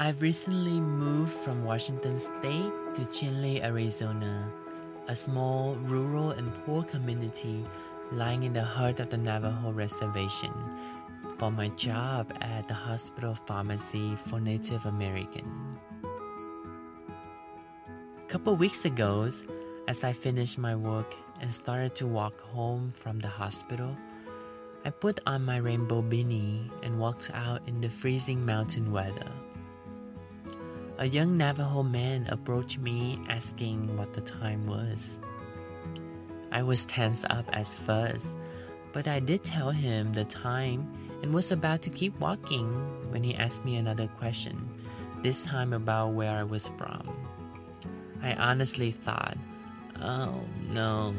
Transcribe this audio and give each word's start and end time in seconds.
I've 0.00 0.22
recently 0.22 0.80
moved 0.80 1.32
from 1.32 1.64
Washington 1.64 2.16
State 2.16 2.70
to 2.94 3.02
Chinle, 3.10 3.64
Arizona, 3.64 4.48
a 5.08 5.16
small, 5.16 5.74
rural, 5.74 6.30
and 6.30 6.54
poor 6.62 6.84
community 6.84 7.64
lying 8.12 8.44
in 8.44 8.52
the 8.52 8.62
heart 8.62 9.00
of 9.00 9.08
the 9.08 9.18
Navajo 9.18 9.72
Reservation, 9.72 10.52
for 11.36 11.50
my 11.50 11.66
job 11.70 12.32
at 12.40 12.68
the 12.68 12.74
hospital 12.74 13.34
pharmacy 13.34 14.14
for 14.14 14.38
Native 14.38 14.86
American. 14.86 15.50
A 18.22 18.28
couple 18.28 18.54
weeks 18.54 18.84
ago, 18.84 19.28
as 19.88 20.04
I 20.04 20.12
finished 20.12 20.58
my 20.58 20.76
work 20.76 21.16
and 21.40 21.52
started 21.52 21.96
to 21.96 22.06
walk 22.06 22.40
home 22.40 22.92
from 22.94 23.18
the 23.18 23.26
hospital, 23.26 23.96
I 24.84 24.90
put 24.90 25.18
on 25.26 25.44
my 25.44 25.56
rainbow 25.56 26.02
beanie 26.02 26.70
and 26.84 27.00
walked 27.00 27.32
out 27.34 27.62
in 27.66 27.80
the 27.80 27.88
freezing 27.88 28.46
mountain 28.46 28.92
weather. 28.92 29.26
A 30.98 31.06
young 31.06 31.36
Navajo 31.36 31.84
man 31.84 32.26
approached 32.28 32.80
me 32.80 33.20
asking 33.28 33.96
what 33.96 34.12
the 34.12 34.20
time 34.20 34.66
was. 34.66 35.20
I 36.50 36.64
was 36.64 36.84
tensed 36.86 37.24
up 37.30 37.44
as 37.52 37.72
first, 37.72 38.36
but 38.92 39.06
I 39.06 39.20
did 39.20 39.44
tell 39.44 39.70
him 39.70 40.12
the 40.12 40.24
time 40.24 40.88
and 41.22 41.32
was 41.32 41.52
about 41.52 41.82
to 41.82 41.90
keep 41.90 42.18
walking 42.18 42.66
when 43.12 43.22
he 43.22 43.36
asked 43.36 43.64
me 43.64 43.76
another 43.76 44.08
question, 44.08 44.58
this 45.22 45.42
time 45.42 45.72
about 45.72 46.14
where 46.14 46.32
I 46.32 46.42
was 46.42 46.72
from. 46.76 47.08
I 48.20 48.34
honestly 48.34 48.90
thought, 48.90 49.36
oh 50.02 50.40
no. 50.70 51.14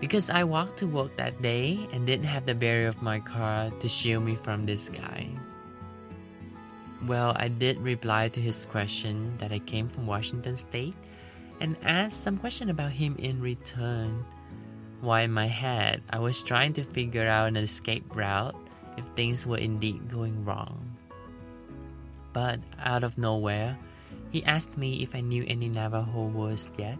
Because 0.00 0.28
I 0.28 0.44
walked 0.44 0.76
to 0.78 0.86
work 0.86 1.16
that 1.16 1.40
day 1.40 1.78
and 1.94 2.04
didn't 2.04 2.26
have 2.26 2.44
the 2.44 2.54
barrier 2.54 2.88
of 2.88 3.00
my 3.00 3.20
car 3.20 3.70
to 3.70 3.88
shield 3.88 4.22
me 4.22 4.34
from 4.34 4.66
this 4.66 4.90
guy. 4.90 5.33
Well, 7.06 7.34
I 7.36 7.48
did 7.48 7.76
reply 7.78 8.28
to 8.30 8.40
his 8.40 8.64
question 8.64 9.36
that 9.36 9.52
I 9.52 9.58
came 9.58 9.88
from 9.88 10.06
Washington 10.06 10.56
State 10.56 10.94
and 11.60 11.76
asked 11.82 12.24
some 12.24 12.38
question 12.38 12.70
about 12.70 12.92
him 12.92 13.14
in 13.18 13.42
return. 13.42 14.24
Why 15.02 15.22
in 15.22 15.32
my 15.32 15.46
head, 15.46 16.02
I 16.08 16.18
was 16.18 16.42
trying 16.42 16.72
to 16.74 16.82
figure 16.82 17.26
out 17.28 17.48
an 17.48 17.58
escape 17.58 18.16
route 18.16 18.56
if 18.96 19.04
things 19.16 19.46
were 19.46 19.58
indeed 19.58 20.08
going 20.08 20.46
wrong. 20.46 20.96
But 22.32 22.60
out 22.80 23.04
of 23.04 23.18
nowhere, 23.18 23.76
he 24.30 24.42
asked 24.44 24.78
me 24.78 25.02
if 25.02 25.14
I 25.14 25.20
knew 25.20 25.44
any 25.46 25.68
Navajo 25.68 26.26
words 26.28 26.70
yet, 26.78 26.98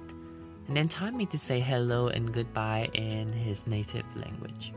and 0.69 0.77
then 0.77 0.89
taught 0.89 1.14
me 1.14 1.25
to 1.27 1.39
say 1.39 1.61
hello 1.61 2.09
and 2.09 2.33
goodbye 2.33 2.91
in 2.92 3.33
his 3.33 3.67
native 3.67 4.05
language. 4.17 4.75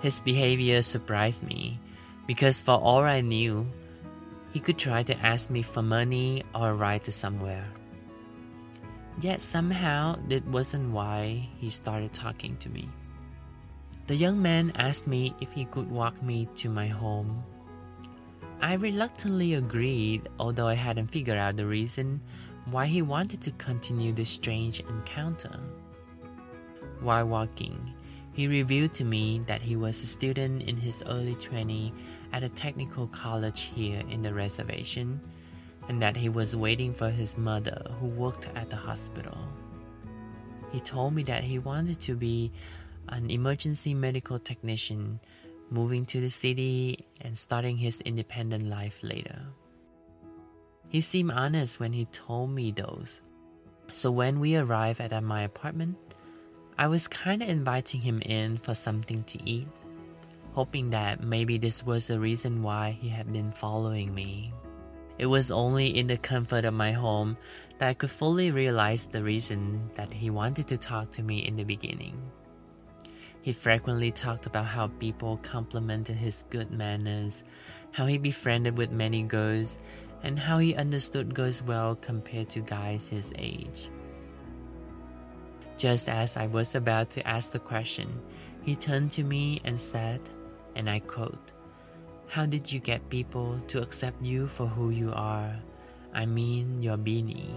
His 0.00 0.22
behavior 0.22 0.80
surprised 0.80 1.42
me 1.42 1.78
because 2.26 2.60
for 2.60 2.74
all 2.74 3.02
I 3.02 3.20
knew, 3.20 3.66
he 4.52 4.60
could 4.60 4.78
try 4.78 5.02
to 5.02 5.18
ask 5.20 5.50
me 5.50 5.62
for 5.62 5.82
money 5.82 6.42
or 6.54 6.70
a 6.70 6.74
ride 6.74 7.04
to 7.04 7.12
somewhere. 7.12 7.66
Yet 9.20 9.40
somehow 9.40 10.18
that 10.28 10.46
wasn't 10.48 10.92
why 10.92 11.48
he 11.58 11.70
started 11.70 12.12
talking 12.12 12.56
to 12.58 12.68
me. 12.68 12.88
The 14.06 14.16
young 14.16 14.40
man 14.40 14.72
asked 14.76 15.06
me 15.06 15.34
if 15.40 15.52
he 15.52 15.64
could 15.64 15.90
walk 15.90 16.22
me 16.22 16.46
to 16.56 16.68
my 16.68 16.86
home. 16.86 17.42
I 18.60 18.74
reluctantly 18.74 19.54
agreed, 19.54 20.28
although 20.38 20.68
I 20.68 20.74
hadn't 20.74 21.10
figured 21.10 21.38
out 21.38 21.56
the 21.56 21.66
reason 21.66 22.20
why 22.66 22.86
he 22.86 23.02
wanted 23.02 23.40
to 23.42 23.50
continue 23.52 24.12
this 24.12 24.30
strange 24.30 24.80
encounter. 24.80 25.60
While 27.00 27.28
walking, 27.28 27.94
he 28.32 28.48
revealed 28.48 28.92
to 28.94 29.04
me 29.04 29.40
that 29.46 29.62
he 29.62 29.76
was 29.76 30.02
a 30.02 30.06
student 30.06 30.62
in 30.62 30.76
his 30.76 31.02
early 31.06 31.34
20s 31.34 31.92
at 32.36 32.42
a 32.42 32.48
technical 32.50 33.06
college 33.06 33.62
here 33.62 34.02
in 34.10 34.20
the 34.20 34.34
reservation 34.34 35.18
and 35.88 36.02
that 36.02 36.14
he 36.14 36.28
was 36.28 36.54
waiting 36.54 36.92
for 36.92 37.08
his 37.08 37.38
mother 37.38 37.80
who 37.98 38.08
worked 38.08 38.50
at 38.54 38.68
the 38.68 38.76
hospital. 38.76 39.38
He 40.70 40.78
told 40.78 41.14
me 41.14 41.22
that 41.22 41.42
he 41.42 41.58
wanted 41.58 41.98
to 42.00 42.14
be 42.14 42.52
an 43.08 43.30
emergency 43.30 43.94
medical 43.94 44.38
technician, 44.38 45.18
moving 45.70 46.04
to 46.06 46.20
the 46.20 46.28
city 46.28 47.06
and 47.22 47.38
starting 47.38 47.78
his 47.78 48.02
independent 48.02 48.68
life 48.68 49.02
later. 49.02 49.40
He 50.90 51.00
seemed 51.00 51.32
honest 51.32 51.80
when 51.80 51.94
he 51.94 52.04
told 52.04 52.50
me 52.50 52.70
those. 52.70 53.22
So 53.92 54.10
when 54.10 54.40
we 54.40 54.58
arrived 54.58 55.00
at 55.00 55.24
my 55.24 55.44
apartment, 55.44 55.96
I 56.76 56.88
was 56.88 57.08
kind 57.08 57.42
of 57.42 57.48
inviting 57.48 58.02
him 58.02 58.20
in 58.26 58.58
for 58.58 58.74
something 58.74 59.24
to 59.24 59.38
eat, 59.48 59.68
hoping 60.56 60.88
that 60.88 61.22
maybe 61.22 61.58
this 61.58 61.84
was 61.84 62.06
the 62.06 62.18
reason 62.18 62.62
why 62.62 62.88
he 62.90 63.10
had 63.10 63.30
been 63.30 63.52
following 63.52 64.14
me. 64.14 64.50
It 65.18 65.26
was 65.26 65.50
only 65.50 65.98
in 65.98 66.06
the 66.06 66.16
comfort 66.16 66.64
of 66.64 66.72
my 66.72 66.92
home 66.92 67.36
that 67.76 67.90
I 67.90 67.92
could 67.92 68.10
fully 68.10 68.50
realize 68.50 69.06
the 69.06 69.22
reason 69.22 69.90
that 69.96 70.10
he 70.10 70.30
wanted 70.30 70.66
to 70.68 70.78
talk 70.78 71.10
to 71.10 71.22
me 71.22 71.46
in 71.46 71.56
the 71.56 71.64
beginning. 71.64 72.16
He 73.42 73.52
frequently 73.52 74.10
talked 74.10 74.46
about 74.46 74.64
how 74.64 74.88
people 74.88 75.36
complimented 75.42 76.16
his 76.16 76.46
good 76.48 76.70
manners, 76.70 77.44
how 77.92 78.06
he 78.06 78.16
befriended 78.16 78.78
with 78.78 78.90
many 78.90 79.24
girls, 79.24 79.78
and 80.22 80.38
how 80.38 80.56
he 80.56 80.74
understood 80.74 81.34
girls 81.34 81.62
well 81.64 81.96
compared 81.96 82.48
to 82.48 82.60
guys 82.60 83.08
his 83.08 83.30
age. 83.36 83.90
Just 85.76 86.08
as 86.08 86.38
I 86.38 86.46
was 86.46 86.74
about 86.74 87.10
to 87.10 87.28
ask 87.28 87.52
the 87.52 87.58
question, 87.58 88.08
he 88.62 88.74
turned 88.74 89.12
to 89.12 89.22
me 89.22 89.60
and 89.66 89.78
said, 89.78 90.20
and 90.76 90.88
I 90.88 91.00
quote, 91.00 91.52
How 92.28 92.46
did 92.46 92.70
you 92.70 92.78
get 92.78 93.10
people 93.10 93.58
to 93.66 93.82
accept 93.82 94.22
you 94.22 94.46
for 94.46 94.66
who 94.66 94.90
you 94.90 95.10
are? 95.12 95.50
I 96.14 96.26
mean, 96.26 96.82
your 96.82 96.96
beanie. 96.96 97.50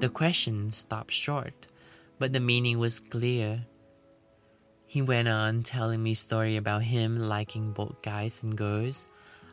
The 0.00 0.08
question 0.08 0.70
stopped 0.72 1.12
short, 1.12 1.68
but 2.18 2.32
the 2.32 2.40
meaning 2.40 2.80
was 2.80 2.98
clear. 2.98 3.64
He 4.86 5.02
went 5.02 5.28
on 5.28 5.62
telling 5.62 6.02
me 6.02 6.14
story 6.14 6.56
about 6.56 6.82
him 6.82 7.14
liking 7.14 7.72
both 7.72 8.02
guys 8.02 8.42
and 8.42 8.56
girls, 8.56 9.06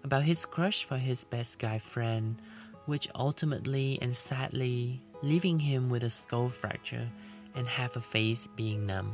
about 0.04 0.24
his 0.24 0.46
crush 0.46 0.84
for 0.84 0.98
his 0.98 1.26
best 1.26 1.60
guy 1.60 1.78
friend 1.78 2.42
which 2.86 3.08
ultimately 3.16 3.98
and 4.02 4.16
sadly 4.16 5.02
leaving 5.22 5.60
him 5.60 5.90
with 5.90 6.04
a 6.04 6.10
skull 6.10 6.50
fracture 6.50 7.08
and 7.56 7.68
half 7.68 7.96
a 7.96 8.02
face 8.02 8.48
being 8.56 8.86
numb. 8.86 9.14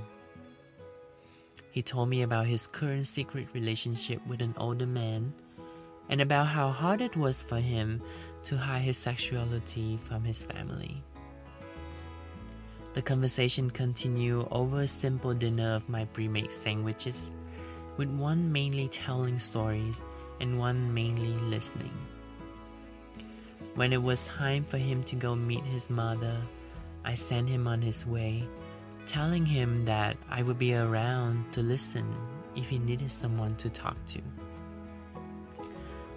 He 1.72 1.82
told 1.82 2.10
me 2.10 2.24
about 2.24 2.48
his 2.48 2.68
current 2.68 3.06
secret 3.06 3.48
relationship 3.54 4.26
with 4.26 4.42
an 4.42 4.54
older 4.58 4.88
man 4.88 5.34
and 6.10 6.22
about 6.22 6.48
how 6.48 6.70
hard 6.70 7.02
it 7.02 7.16
was 7.16 7.44
for 7.44 7.60
him 7.60 8.02
to 8.44 8.58
hide 8.58 8.82
his 8.82 8.98
sexuality 8.98 9.98
from 9.98 10.24
his 10.24 10.46
family. 10.46 11.04
The 12.94 13.04
conversation 13.04 13.70
continued 13.70 14.48
over 14.50 14.82
a 14.82 14.88
simple 14.88 15.36
dinner 15.36 15.76
of 15.76 15.88
my 15.88 16.06
pre 16.06 16.28
made 16.28 16.52
sandwiches, 16.52 17.32
with 17.98 18.10
one 18.10 18.52
mainly 18.52 18.88
telling 18.88 19.38
stories 19.38 20.04
and 20.42 20.58
one 20.58 20.92
mainly 20.92 21.38
listening. 21.46 21.94
When 23.76 23.94
it 23.94 24.02
was 24.02 24.26
time 24.28 24.64
for 24.66 24.80
him 24.80 25.04
to 25.04 25.16
go 25.16 25.36
meet 25.36 25.64
his 25.66 25.92
mother, 25.92 26.36
I 27.06 27.14
sent 27.14 27.48
him 27.48 27.68
on 27.68 27.82
his 27.82 28.08
way, 28.08 28.48
telling 29.10 29.44
him 29.44 29.76
that 29.80 30.16
I 30.30 30.44
would 30.44 30.60
be 30.60 30.76
around 30.76 31.52
to 31.54 31.62
listen 31.62 32.06
if 32.56 32.70
he 32.70 32.78
needed 32.78 33.10
someone 33.10 33.56
to 33.56 33.68
talk 33.68 33.98
to. 34.14 34.22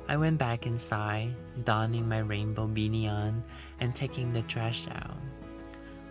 I 0.09 0.19
went 0.19 0.37
back 0.37 0.67
inside, 0.67 1.35
donning 1.65 2.07
my 2.07 2.19
rainbow 2.19 2.69
beanie 2.69 3.11
on 3.11 3.43
and 3.81 3.95
taking 3.95 4.31
the 4.31 4.43
trash 4.43 4.89
out. 4.93 5.17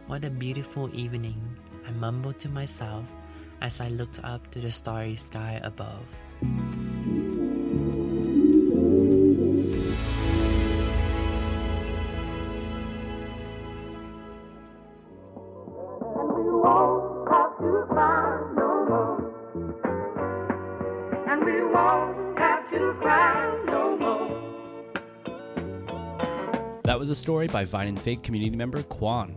What 0.08 0.26
a 0.26 0.32
beautiful 0.32 0.90
evening, 0.92 1.40
I 1.88 1.92
mumbled 1.92 2.40
to 2.40 2.50
myself 2.50 3.14
as 3.62 3.80
I 3.80 3.90
looked 3.90 4.20
up 4.24 4.50
to 4.50 4.60
the 4.60 4.72
starry 4.72 5.14
sky 5.14 5.62
above. 5.64 6.10
That 26.92 27.00
was 27.00 27.10
a 27.10 27.16
story 27.16 27.48
by 27.48 27.64
Vine 27.64 27.88
and 27.88 28.02
Fig 28.02 28.22
community 28.22 28.54
member 28.54 28.84
Quan. 28.84 29.34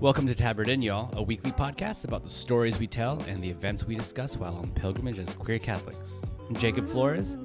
Welcome 0.00 0.26
to 0.26 0.34
Tabard 0.34 0.70
Inn, 0.70 0.80
y'all, 0.80 1.10
a 1.18 1.22
weekly 1.22 1.52
podcast 1.52 2.06
about 2.06 2.24
the 2.24 2.30
stories 2.30 2.78
we 2.78 2.86
tell 2.86 3.20
and 3.28 3.36
the 3.42 3.50
events 3.50 3.84
we 3.84 3.94
discuss 3.94 4.38
while 4.38 4.54
on 4.54 4.70
pilgrimage 4.70 5.18
as 5.18 5.34
queer 5.34 5.58
Catholics. 5.58 6.22
I'm 6.48 6.56
Jacob 6.56 6.88
Flores, 6.88 7.36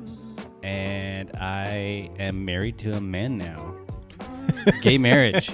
and 0.63 1.35
I 1.35 2.09
am 2.19 2.45
married 2.45 2.77
to 2.77 2.93
a 2.93 3.01
man 3.01 3.37
now. 3.37 3.75
Gay 4.81 4.97
marriage. 4.97 5.53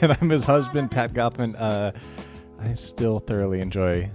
and 0.00 0.12
I'm 0.20 0.30
his 0.30 0.44
husband, 0.44 0.92
Pat 0.92 1.14
Goffman. 1.14 1.56
Uh, 1.58 1.90
I 2.60 2.74
still 2.74 3.18
thoroughly 3.18 3.60
enjoy 3.60 4.08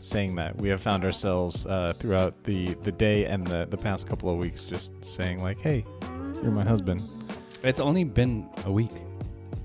saying 0.00 0.36
that. 0.36 0.56
We 0.56 0.70
have 0.70 0.80
found 0.80 1.04
ourselves 1.04 1.66
uh, 1.66 1.92
throughout 1.94 2.44
the, 2.44 2.72
the 2.76 2.92
day 2.92 3.26
and 3.26 3.46
the, 3.46 3.66
the 3.68 3.76
past 3.76 4.06
couple 4.06 4.30
of 4.30 4.38
weeks 4.38 4.62
just 4.62 5.04
saying, 5.04 5.42
like, 5.42 5.60
hey, 5.60 5.84
you're 6.42 6.52
my 6.52 6.64
husband. 6.64 7.02
It's 7.62 7.80
only 7.80 8.04
been 8.04 8.48
a 8.64 8.72
week. 8.72 8.90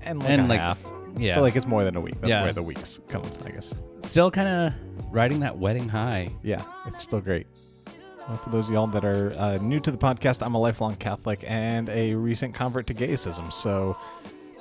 And 0.02 0.18
like 0.18 0.28
And, 0.30 0.42
a 0.42 0.46
like, 0.46 0.60
half. 0.60 0.78
yeah. 1.16 1.34
So, 1.34 1.40
like, 1.40 1.56
it's 1.56 1.66
more 1.66 1.84
than 1.84 1.96
a 1.96 2.00
week. 2.00 2.20
That's 2.20 2.28
Yeah. 2.28 2.42
where 2.42 2.52
the 2.52 2.62
weeks 2.62 3.00
come, 3.08 3.22
I 3.44 3.50
guess. 3.50 3.74
Still 4.00 4.30
kind 4.30 4.48
of 4.48 4.72
riding 5.10 5.40
that 5.40 5.56
wedding 5.58 5.88
high. 5.88 6.28
Yeah, 6.42 6.62
it's 6.86 7.02
still 7.02 7.20
great. 7.20 7.46
Well, 8.28 8.38
for 8.38 8.50
those 8.50 8.68
of 8.68 8.74
y'all 8.74 8.86
that 8.88 9.04
are 9.04 9.32
uh, 9.36 9.58
new 9.58 9.78
to 9.80 9.90
the 9.90 9.98
podcast, 9.98 10.44
I'm 10.44 10.54
a 10.54 10.58
lifelong 10.60 10.96
Catholic 10.96 11.44
and 11.46 11.88
a 11.88 12.14
recent 12.14 12.54
convert 12.54 12.86
to 12.88 12.94
gayism. 12.94 13.52
So 13.52 13.96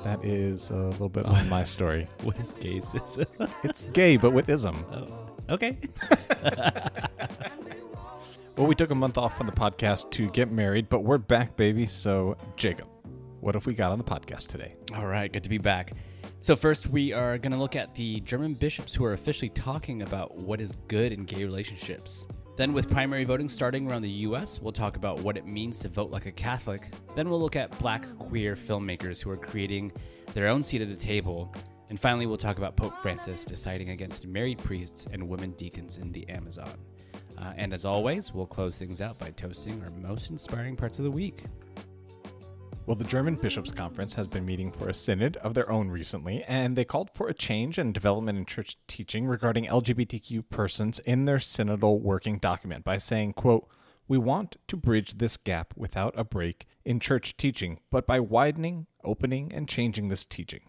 that 0.04 0.24
is 0.24 0.70
a 0.70 0.76
little 0.76 1.10
bit 1.10 1.26
on 1.26 1.48
my 1.50 1.64
story. 1.64 2.08
What 2.24 2.38
is 2.40 2.54
gaysism? 2.56 3.50
It's 3.64 3.86
gay, 3.94 4.18
but 4.18 4.32
with 4.32 4.50
ism. 4.50 4.86
oh, 4.92 5.08
okay. 5.50 5.78
Well, 8.56 8.68
we 8.68 8.76
took 8.76 8.92
a 8.92 8.96
month 8.96 9.18
off 9.18 9.36
from 9.36 9.48
the 9.48 9.52
podcast 9.52 10.12
to 10.12 10.30
get 10.30 10.52
married, 10.52 10.88
but 10.88 11.00
we're 11.00 11.18
back, 11.18 11.58
baby. 11.58 11.88
So, 11.88 12.38
Jacob, 12.56 12.88
what 13.40 13.56
have 13.56 13.66
we 13.66 13.74
got 13.74 13.92
on 13.92 13.98
the 13.98 14.04
podcast 14.04 14.50
today? 14.50 14.76
All 14.96 15.08
right, 15.08 15.34
good 15.34 15.44
to 15.44 15.50
be 15.50 15.58
back. 15.58 15.94
So, 16.40 16.56
first, 16.56 16.86
we 16.86 17.14
are 17.14 17.40
going 17.40 17.52
to 17.52 17.58
look 17.58 17.76
at 17.76 17.96
the 17.96 18.20
German 18.20 18.54
bishops 18.54 18.94
who 18.94 19.06
are 19.06 19.14
officially 19.14 19.50
talking 19.50 20.04
about 20.04 20.36
what 20.36 20.62
is 20.62 20.78
good 20.88 21.12
in 21.12 21.24
gay 21.24 21.44
relationships. 21.44 22.28
Then, 22.56 22.74
with 22.74 22.92
primary 22.92 23.24
voting 23.24 23.50
starting 23.50 23.90
around 23.90 24.04
the 24.04 24.12
US, 24.28 24.62
we'll 24.62 24.72
talk 24.72 24.98
about 24.98 25.18
what 25.22 25.36
it 25.36 25.48
means 25.48 25.80
to 25.80 25.90
vote 25.90 26.12
like 26.12 26.28
a 26.28 26.32
Catholic. 26.32 26.94
Then, 27.16 27.32
we'll 27.32 27.42
look 27.42 27.56
at 27.56 27.80
black 27.80 28.06
queer 28.20 28.56
filmmakers 28.56 29.20
who 29.20 29.32
are 29.32 29.36
creating 29.36 29.92
their 30.36 30.48
own 30.48 30.62
seat 30.62 30.84
at 30.84 30.92
the 30.92 30.96
table. 30.96 31.52
And 31.90 32.00
finally, 32.00 32.28
we'll 32.28 32.38
talk 32.38 32.60
about 32.60 32.78
Pope 32.78 33.00
Francis 33.00 33.46
deciding 33.46 33.90
against 33.90 34.28
married 34.28 34.60
priests 34.60 35.08
and 35.12 35.28
women 35.28 35.54
deacons 35.54 35.98
in 35.98 36.12
the 36.12 36.30
Amazon. 36.30 36.78
Uh, 37.38 37.54
and 37.56 37.74
as 37.74 37.86
always, 37.86 38.34
we'll 38.34 38.46
close 38.46 38.78
things 38.78 39.02
out 39.02 39.18
by 39.20 39.32
toasting 39.32 39.82
our 39.84 39.92
most 39.92 40.30
inspiring 40.30 40.76
parts 40.76 41.00
of 41.00 41.06
the 41.06 41.12
week. 41.12 41.44
Well, 42.86 42.96
the 42.98 43.06
German 43.06 43.36
Bishops' 43.36 43.72
Conference 43.72 44.14
has 44.16 44.28
been 44.28 44.46
meeting 44.46 44.70
for 44.70 44.90
a 44.90 44.94
synod 44.94 45.38
of 45.38 45.54
their 45.54 45.72
own 45.72 45.90
recently, 45.90 46.44
and 46.44 46.76
they 46.76 46.84
called 46.84 47.10
for 47.16 47.30
a 47.30 47.34
change 47.34 47.78
and 47.78 47.94
development 47.94 48.38
in 48.38 48.46
church 48.46 48.76
teaching 48.88 49.26
regarding 49.26 49.68
LGBTQ 49.68 50.50
persons 50.50 51.00
in 51.00 51.24
their 51.24 51.38
synodal 51.38 52.02
working 52.02 52.40
document 52.40 52.84
by 52.84 52.98
saying, 52.98 53.34
quote, 53.34 53.70
we 54.10 54.18
want 54.18 54.58
to 54.68 54.76
bridge 54.76 55.18
this 55.18 55.38
gap 55.38 55.74
without 55.78 56.14
a 56.18 56.26
break 56.26 56.68
in 56.84 57.00
church 57.00 57.38
teaching, 57.38 57.80
but 57.90 58.06
by 58.06 58.20
widening, 58.20 58.88
opening, 59.04 59.54
and 59.54 59.70
changing 59.70 60.10
this 60.10 60.26
teaching. 60.26 60.62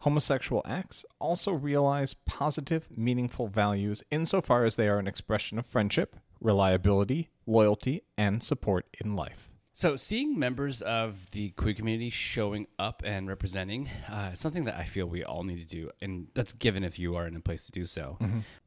Homosexual 0.00 0.62
acts 0.64 1.04
also 1.18 1.52
realize 1.52 2.14
positive, 2.14 2.88
meaningful 2.96 3.48
values 3.48 4.02
insofar 4.10 4.64
as 4.64 4.76
they 4.76 4.88
are 4.88 4.98
an 4.98 5.08
expression 5.08 5.58
of 5.58 5.66
friendship, 5.66 6.16
reliability, 6.40 7.30
loyalty, 7.46 8.02
and 8.16 8.42
support 8.42 8.86
in 9.04 9.16
life. 9.16 9.50
So, 9.74 9.94
seeing 9.96 10.36
members 10.38 10.82
of 10.82 11.30
the 11.30 11.50
queer 11.50 11.72
community 11.74 12.10
showing 12.10 12.66
up 12.80 13.02
and 13.04 13.28
representing 13.28 13.88
uh, 14.08 14.30
is 14.32 14.40
something 14.40 14.64
that 14.64 14.76
I 14.76 14.84
feel 14.84 15.06
we 15.06 15.22
all 15.22 15.44
need 15.44 15.60
to 15.60 15.66
do, 15.66 15.90
and 16.00 16.26
that's 16.34 16.52
given 16.52 16.82
if 16.82 16.98
you 16.98 17.14
are 17.14 17.26
in 17.28 17.36
a 17.36 17.40
place 17.40 17.64
to 17.66 17.72
do 17.72 17.84
so. 17.84 18.16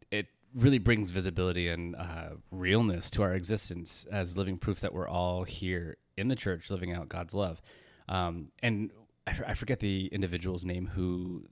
It 0.09 0.27
really 0.55 0.79
brings 0.79 1.09
visibility 1.09 1.67
and 1.67 1.95
uh, 1.97 2.29
realness 2.51 3.09
to 3.11 3.23
our 3.23 3.33
existence 3.33 4.05
as 4.09 4.37
living 4.37 4.57
proof 4.57 4.79
that 4.81 4.93
we're 4.93 5.07
all 5.07 5.43
here 5.43 5.97
in 6.15 6.29
the 6.29 6.35
church, 6.35 6.69
living 6.69 6.93
out 6.93 7.09
God's 7.09 7.33
love. 7.33 7.61
Um, 8.07 8.51
and 8.61 8.91
I, 9.27 9.31
f- 9.31 9.41
I 9.47 9.53
forget 9.53 9.79
the 9.79 10.07
individual's 10.11 10.65
name 10.65 10.87
who 10.87 11.45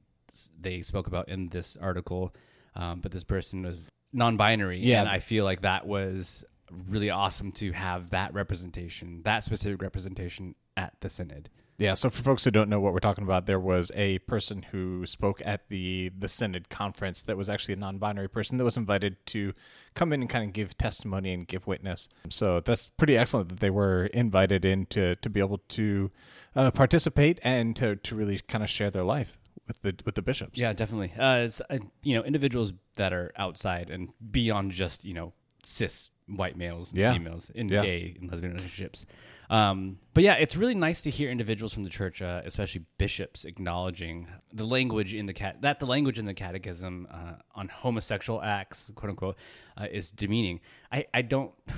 they 0.60 0.82
spoke 0.82 1.08
about 1.08 1.30
in 1.30 1.50
this 1.50 1.78
article, 1.82 2.34
um, 2.76 3.00
but 3.02 3.12
this 3.12 3.24
person 3.24 3.64
was 3.64 3.86
non-binary, 4.14 4.80
Yeah. 4.80 5.02
and 5.02 5.10
I 5.10 5.20
feel 5.20 5.44
like 5.46 5.62
that 5.62 5.86
was 5.88 6.44
really 6.88 7.10
awesome 7.10 7.52
to 7.54 7.72
have 7.72 8.12
that 8.12 8.34
representation, 8.34 9.22
that 9.24 9.44
specific 9.44 9.82
representation 9.82 10.56
at 10.78 10.94
the 11.02 11.10
synod. 11.10 11.50
Yeah, 11.80 11.94
so 11.94 12.10
for 12.10 12.22
folks 12.22 12.44
who 12.44 12.52
don't 12.52 12.70
know 12.70 12.82
what 12.82 12.92
we're 12.94 13.00
talking 13.00 13.24
about, 13.24 13.46
there 13.46 13.60
was 13.60 13.90
a 13.96 14.20
person 14.20 14.64
who 14.72 15.06
spoke 15.06 15.42
at 15.46 15.70
the 15.70 16.12
the 16.18 16.28
Synod 16.28 16.68
conference 16.70 17.22
that 17.24 17.38
was 17.38 17.50
actually 17.50 17.74
a 17.76 17.78
non-binary 17.78 18.28
person 18.28 18.58
that 18.58 18.66
was 18.66 18.76
invited 18.76 19.16
to 19.28 19.54
come 19.96 20.12
in 20.12 20.20
and 20.22 20.30
kind 20.30 20.44
of 20.44 20.52
give 20.52 20.78
testimony 20.78 21.32
and 21.34 21.48
give 21.48 21.66
witness. 21.68 22.10
So 22.30 22.60
that's 22.60 22.88
pretty 22.98 23.16
excellent 23.18 23.48
that 23.50 23.62
they 23.62 23.70
were 23.70 24.08
invited 24.08 24.66
in 24.66 24.88
to, 24.88 25.16
to 25.16 25.30
be 25.30 25.40
able 25.40 25.60
to 25.70 26.12
uh, 26.56 26.72
participate 26.72 27.40
and 27.44 27.76
to, 27.78 27.96
to 27.96 28.14
really 28.16 28.40
kind 28.40 28.64
of 28.64 28.70
share 28.70 28.92
their 28.92 29.06
life 29.06 29.40
with 29.66 29.82
the 29.82 29.96
with 30.06 30.16
the 30.16 30.22
bishops. 30.22 30.60
Yeah, 30.60 30.74
definitely. 30.74 31.14
Uh, 31.18 31.38
it's, 31.46 31.62
uh, 31.70 31.78
you 32.04 32.14
know, 32.16 32.24
individuals 32.26 32.74
that 32.98 33.14
are 33.14 33.32
outside 33.38 33.90
and 33.90 34.10
beyond 34.32 34.74
just 34.74 35.06
you 35.06 35.14
know 35.14 35.32
cis 35.64 36.10
white 36.28 36.58
males 36.58 36.92
and 36.92 37.00
Yeah. 37.00 37.14
females 37.14 37.50
in 37.56 37.70
Yeah. 37.70 37.84
gay 37.84 38.18
and 38.20 38.30
lesbian 38.30 38.54
relationships. 38.54 39.06
Um, 39.50 39.98
but 40.14 40.24
yeah, 40.24 40.36
it's 40.36 40.56
really 40.56 40.76
nice 40.76 41.02
to 41.02 41.10
hear 41.10 41.32
individuals 41.32 41.74
from 41.74 41.84
the 41.84 41.90
church, 41.90 42.22
uh, 42.22 42.42
especially 42.46 42.86
bishops, 42.98 43.46
acknowledging 43.46 44.28
the 44.54 44.64
language 44.64 45.14
in 45.14 45.26
the 45.26 45.34
cat 45.34 45.62
that 45.62 45.80
the 45.80 45.88
language 45.88 46.20
in 46.20 46.26
the 46.26 46.34
catechism 46.34 47.08
uh, 47.10 47.34
on 47.56 47.68
homosexual 47.68 48.42
acts, 48.42 48.92
quote 48.96 49.10
unquote, 49.10 49.38
uh, 49.78 49.88
is 49.92 50.12
demeaning. 50.12 50.60
I, 50.92 51.06
I 51.14 51.22
don't. 51.22 51.52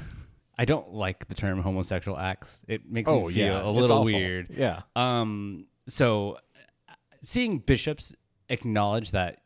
I 0.58 0.66
don't 0.66 0.94
like 0.94 1.28
the 1.28 1.34
term 1.34 1.60
homosexual 1.64 2.20
acts. 2.20 2.60
It 2.68 2.88
makes 2.88 3.10
Oh 3.10 3.28
me 3.28 3.34
feel 3.34 3.46
yeah, 3.46 3.66
a 3.66 3.72
little 3.72 4.04
weird. 4.04 4.48
Yeah, 4.56 4.82
Um, 4.96 5.66
so 5.88 6.38
seeing 7.24 7.60
bishops 7.60 8.14
acknowledge 8.50 9.12
that 9.12 9.42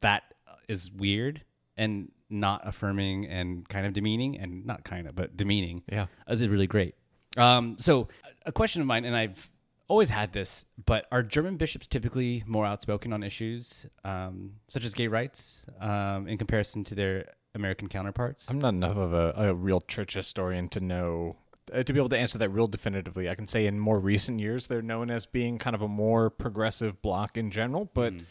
that 0.00 0.24
is 0.68 0.90
weird 0.92 1.42
and 1.76 2.10
not 2.28 2.66
affirming 2.66 3.26
and 3.26 3.66
kind 3.68 3.86
of 3.86 3.92
demeaning 3.92 4.38
and 4.38 4.66
not 4.66 4.84
kind 4.84 5.06
of 5.06 5.14
but 5.14 5.36
demeaning 5.36 5.82
yeah. 5.90 6.06
is 6.28 6.46
really 6.46 6.66
great. 6.66 6.96
Um, 7.36 7.76
so 7.78 8.08
a 8.44 8.52
question 8.52 8.80
of 8.80 8.86
mine, 8.86 9.04
and 9.04 9.16
I've 9.16 9.50
always 9.88 10.08
had 10.08 10.32
this, 10.32 10.64
but 10.84 11.06
are 11.12 11.22
German 11.22 11.56
bishops 11.56 11.86
typically 11.86 12.42
more 12.46 12.66
outspoken 12.66 13.12
on 13.12 13.22
issues 13.22 13.86
um, 14.04 14.52
such 14.68 14.84
as 14.84 14.94
gay 14.94 15.06
rights 15.08 15.64
um, 15.80 16.26
in 16.28 16.38
comparison 16.38 16.82
to 16.84 16.94
their 16.94 17.32
American 17.54 17.88
counterparts? 17.88 18.46
I'm 18.48 18.58
not 18.58 18.74
enough 18.74 18.96
of 18.96 19.12
a, 19.12 19.32
a 19.36 19.54
real 19.54 19.80
church 19.80 20.14
historian 20.14 20.68
to 20.70 20.80
know 20.80 21.36
uh, 21.72 21.82
to 21.82 21.92
be 21.92 21.98
able 21.98 22.08
to 22.10 22.18
answer 22.18 22.38
that 22.38 22.48
real 22.50 22.68
definitively. 22.68 23.28
I 23.28 23.34
can 23.34 23.48
say 23.48 23.66
in 23.66 23.78
more 23.78 23.98
recent 23.98 24.38
years 24.40 24.66
they're 24.68 24.82
known 24.82 25.10
as 25.10 25.26
being 25.26 25.58
kind 25.58 25.74
of 25.74 25.82
a 25.82 25.88
more 25.88 26.30
progressive 26.30 27.00
bloc 27.02 27.36
in 27.36 27.50
general, 27.50 27.90
but 27.92 28.12
Mm-hmm. 28.12 28.24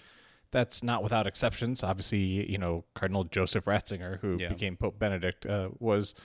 that's 0.52 0.82
not 0.84 1.04
without 1.04 1.28
exceptions. 1.28 1.84
Obviously, 1.84 2.50
you 2.50 2.58
know 2.58 2.86
Cardinal 2.94 3.26
Joseph 3.26 3.66
Ratzinger, 3.66 4.20
who 4.20 4.38
Yeah. 4.40 4.50
became 4.50 4.78
Pope 4.78 4.98
Benedict, 5.00 5.46
uh, 5.46 5.70
was 5.80 6.16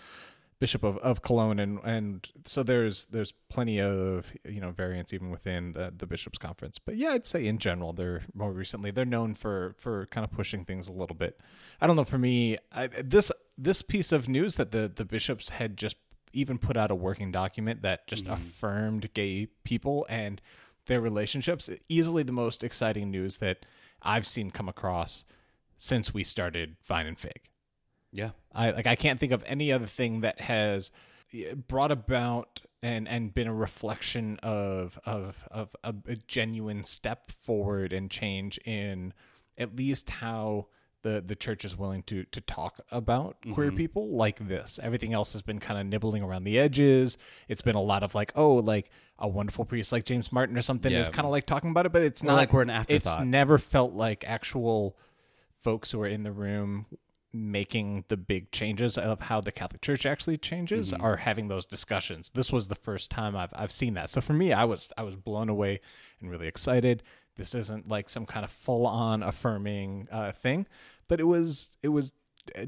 Bishop 0.60 0.84
of, 0.84 0.98
of 0.98 1.22
Cologne, 1.22 1.58
and 1.58 1.80
and 1.84 2.28
so 2.44 2.62
there's 2.62 3.06
there's 3.06 3.32
plenty 3.48 3.80
of 3.80 4.30
you 4.44 4.60
know 4.60 4.70
variance 4.70 5.12
even 5.14 5.30
within 5.30 5.72
the 5.72 5.92
the 5.96 6.06
bishops 6.06 6.36
conference. 6.36 6.78
But 6.78 6.96
yeah, 6.96 7.12
I'd 7.12 7.26
say 7.26 7.46
in 7.46 7.56
general 7.56 7.94
they're 7.94 8.22
more 8.34 8.52
recently 8.52 8.90
they're 8.90 9.06
known 9.06 9.34
for 9.34 9.74
for 9.78 10.04
kind 10.06 10.22
of 10.22 10.30
pushing 10.30 10.66
things 10.66 10.86
a 10.86 10.92
little 10.92 11.16
bit. 11.16 11.40
I 11.80 11.86
don't 11.86 11.96
know 11.96 12.04
for 12.04 12.18
me 12.18 12.58
I, 12.70 12.88
this 12.88 13.32
this 13.56 13.80
piece 13.80 14.12
of 14.12 14.28
news 14.28 14.56
that 14.56 14.70
the 14.70 14.92
the 14.94 15.06
bishops 15.06 15.48
had 15.48 15.78
just 15.78 15.96
even 16.34 16.58
put 16.58 16.76
out 16.76 16.90
a 16.90 16.94
working 16.94 17.32
document 17.32 17.80
that 17.80 18.06
just 18.06 18.24
mm-hmm. 18.24 18.34
affirmed 18.34 19.12
gay 19.14 19.46
people 19.64 20.06
and 20.10 20.42
their 20.86 21.00
relationships 21.00 21.70
easily 21.88 22.22
the 22.22 22.32
most 22.32 22.62
exciting 22.62 23.10
news 23.10 23.38
that 23.38 23.64
I've 24.02 24.26
seen 24.26 24.50
come 24.50 24.68
across 24.68 25.24
since 25.78 26.12
we 26.12 26.22
started 26.22 26.76
Vine 26.86 27.06
and 27.06 27.18
Fig. 27.18 27.48
Yeah. 28.12 28.30
I 28.52 28.70
like 28.70 28.86
I 28.86 28.96
can't 28.96 29.20
think 29.20 29.32
of 29.32 29.44
any 29.46 29.72
other 29.72 29.86
thing 29.86 30.20
that 30.20 30.40
has 30.40 30.90
eh, 31.32 31.54
brought 31.54 31.92
about 31.92 32.60
and 32.82 33.08
and 33.08 33.32
been 33.32 33.46
a 33.46 33.54
reflection 33.54 34.38
of 34.42 34.98
of 35.04 35.46
of 35.50 35.74
a, 35.84 35.94
a 36.06 36.16
genuine 36.16 36.84
step 36.84 37.30
forward 37.30 37.92
and 37.92 38.10
change 38.10 38.58
in 38.64 39.12
at 39.58 39.76
least 39.76 40.10
how 40.10 40.66
the 41.02 41.22
the 41.24 41.36
church 41.36 41.64
is 41.64 41.76
willing 41.76 42.02
to 42.04 42.24
to 42.24 42.40
talk 42.40 42.80
about 42.90 43.36
queer 43.52 43.68
mm-hmm. 43.68 43.76
people 43.76 44.16
like 44.16 44.36
this. 44.48 44.78
Everything 44.82 45.12
else 45.12 45.32
has 45.32 45.42
been 45.42 45.58
kind 45.58 45.80
of 45.80 45.86
nibbling 45.86 46.22
around 46.22 46.44
the 46.44 46.58
edges. 46.58 47.16
It's 47.48 47.62
been 47.62 47.76
a 47.76 47.82
lot 47.82 48.02
of 48.02 48.14
like, 48.14 48.32
oh, 48.34 48.56
like 48.56 48.90
a 49.18 49.28
wonderful 49.28 49.64
priest 49.64 49.92
like 49.92 50.04
James 50.04 50.32
Martin 50.32 50.56
or 50.56 50.62
something 50.62 50.92
is 50.92 51.08
kind 51.08 51.26
of 51.26 51.30
like 51.30 51.46
talking 51.46 51.70
about 51.70 51.86
it, 51.86 51.92
but 51.92 52.02
it's 52.02 52.22
Or 52.22 52.26
not 52.26 52.34
like 52.34 52.52
we're 52.52 52.62
an 52.62 52.70
afterthought. 52.70 53.20
It's 53.20 53.26
never 53.26 53.58
felt 53.58 53.92
like 53.92 54.24
actual 54.26 54.96
folks 55.62 55.90
who 55.90 56.00
are 56.02 56.06
in 56.06 56.22
the 56.22 56.32
room 56.32 56.86
making 57.32 58.04
the 58.08 58.16
big 58.16 58.50
changes 58.50 58.98
of 58.98 59.20
how 59.20 59.40
the 59.40 59.52
Catholic 59.52 59.80
Church 59.82 60.04
actually 60.04 60.36
changes 60.36 60.92
Mm-hmm. 60.92 61.02
are 61.02 61.16
having 61.16 61.48
those 61.48 61.64
discussions. 61.66 62.30
This 62.34 62.50
was 62.52 62.68
the 62.68 62.74
first 62.74 63.10
time 63.10 63.36
I've 63.36 63.52
I've 63.54 63.72
seen 63.72 63.94
that. 63.94 64.10
So 64.10 64.20
for 64.20 64.32
me, 64.32 64.52
I 64.52 64.64
was 64.64 64.92
I 64.98 65.02
was 65.02 65.16
blown 65.16 65.48
away 65.48 65.80
and 66.20 66.30
really 66.30 66.48
excited. 66.48 67.02
This 67.36 67.54
isn't 67.54 67.88
like 67.88 68.08
some 68.10 68.26
kind 68.26 68.44
of 68.44 68.50
full 68.50 68.86
on 68.86 69.22
affirming 69.22 70.08
uh, 70.10 70.32
thing, 70.32 70.66
but 71.08 71.20
it 71.20 71.24
was 71.24 71.70
it 71.82 71.88
was 71.88 72.10
uh, 72.58 72.66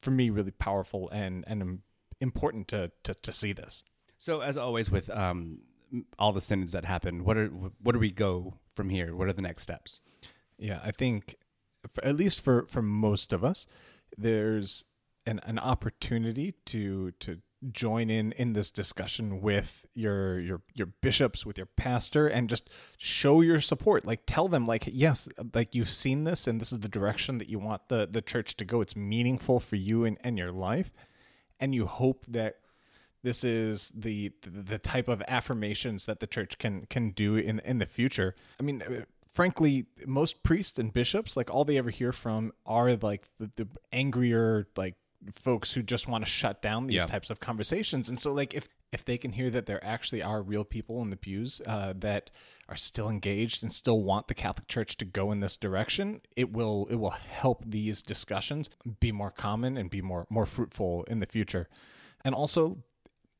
for 0.00 0.10
me 0.12 0.30
really 0.30 0.52
powerful 0.52 1.10
and 1.10 1.44
and 1.48 1.80
important 2.20 2.68
to 2.68 2.92
to 3.02 3.14
to 3.14 3.32
see 3.32 3.52
this. 3.52 3.82
So 4.18 4.40
as 4.40 4.56
always 4.56 4.90
with 4.90 5.10
um, 5.10 5.58
all 6.18 6.32
the 6.32 6.40
synods 6.40 6.72
that 6.72 6.84
happen, 6.84 7.24
what 7.24 7.36
are 7.36 7.48
what 7.48 7.92
do 7.92 7.98
we 7.98 8.10
go 8.12 8.54
from 8.74 8.88
here? 8.88 9.14
What 9.16 9.28
are 9.28 9.32
the 9.32 9.42
next 9.42 9.62
steps? 9.62 10.00
Yeah, 10.58 10.80
I 10.84 10.92
think 10.92 11.34
for, 11.92 12.04
at 12.04 12.16
least 12.16 12.40
for 12.40 12.66
for 12.68 12.80
most 12.82 13.32
of 13.32 13.44
us, 13.44 13.66
there's 14.16 14.84
an, 15.26 15.40
an 15.44 15.58
opportunity 15.58 16.54
to 16.66 17.12
to 17.20 17.40
join 17.72 18.10
in 18.10 18.32
in 18.32 18.52
this 18.52 18.70
discussion 18.70 19.40
with 19.40 19.86
your 19.94 20.38
your 20.38 20.62
your 20.74 20.86
bishops 20.86 21.46
with 21.46 21.56
your 21.56 21.66
pastor 21.66 22.26
and 22.26 22.48
just 22.48 22.68
show 22.96 23.40
your 23.40 23.60
support. 23.60 24.06
Like 24.06 24.22
tell 24.26 24.48
them 24.48 24.66
like 24.66 24.84
yes 24.86 25.28
like 25.54 25.74
you've 25.74 25.88
seen 25.88 26.24
this 26.24 26.46
and 26.46 26.60
this 26.60 26.72
is 26.72 26.80
the 26.80 26.88
direction 26.88 27.38
that 27.38 27.48
you 27.48 27.58
want 27.58 27.88
the 27.88 28.06
the 28.10 28.22
church 28.22 28.56
to 28.58 28.64
go. 28.64 28.80
It's 28.80 28.96
meaningful 28.96 29.60
for 29.60 29.76
you 29.76 30.04
and, 30.04 30.18
and 30.22 30.38
your 30.38 30.52
life. 30.52 30.92
And 31.58 31.74
you 31.74 31.86
hope 31.86 32.24
that 32.28 32.56
this 33.22 33.42
is 33.42 33.90
the 33.94 34.32
the 34.42 34.78
type 34.78 35.08
of 35.08 35.22
affirmations 35.26 36.06
that 36.06 36.20
the 36.20 36.26
church 36.26 36.58
can 36.58 36.86
can 36.86 37.10
do 37.10 37.36
in 37.36 37.60
in 37.60 37.78
the 37.78 37.86
future. 37.86 38.34
I 38.60 38.62
mean 38.62 38.82
frankly 39.36 39.86
most 40.06 40.42
priests 40.42 40.78
and 40.78 40.92
bishops 40.92 41.36
like 41.36 41.50
all 41.52 41.64
they 41.64 41.76
ever 41.78 41.90
hear 41.90 42.12
from 42.12 42.52
are 42.64 42.94
like 42.96 43.24
the, 43.38 43.50
the 43.56 43.68
angrier 43.92 44.66
like 44.76 44.94
folks 45.34 45.72
who 45.74 45.82
just 45.82 46.06
want 46.08 46.24
to 46.24 46.30
shut 46.30 46.62
down 46.62 46.86
these 46.86 46.96
Yeah. 47.02 47.06
types 47.06 47.30
of 47.30 47.40
conversations. 47.40 48.08
And 48.08 48.18
so, 48.20 48.32
like, 48.32 48.54
if 48.54 48.68
if 48.92 49.04
they 49.04 49.18
can 49.18 49.32
hear 49.32 49.50
that 49.50 49.66
there 49.66 49.82
actually 49.84 50.22
are 50.22 50.40
real 50.42 50.64
people 50.64 51.02
in 51.02 51.10
the 51.10 51.16
pews 51.16 51.60
uh, 51.66 51.92
that 51.96 52.30
are 52.68 52.76
still 52.76 53.08
engaged 53.10 53.62
and 53.62 53.72
still 53.72 54.00
want 54.02 54.28
the 54.28 54.34
Catholic 54.34 54.68
Church 54.68 54.96
to 54.98 55.04
go 55.04 55.32
in 55.32 55.40
this 55.40 55.56
direction, 55.56 56.20
it 56.36 56.52
will 56.52 56.86
it 56.90 56.96
will 56.96 57.10
help 57.42 57.64
these 57.66 58.02
discussions 58.02 58.70
be 59.00 59.10
more 59.10 59.32
common 59.32 59.76
and 59.76 59.90
be 59.90 60.00
more 60.02 60.26
more 60.30 60.46
fruitful 60.46 61.04
in 61.08 61.18
the 61.20 61.26
future, 61.26 61.66
and 62.24 62.34
also 62.34 62.78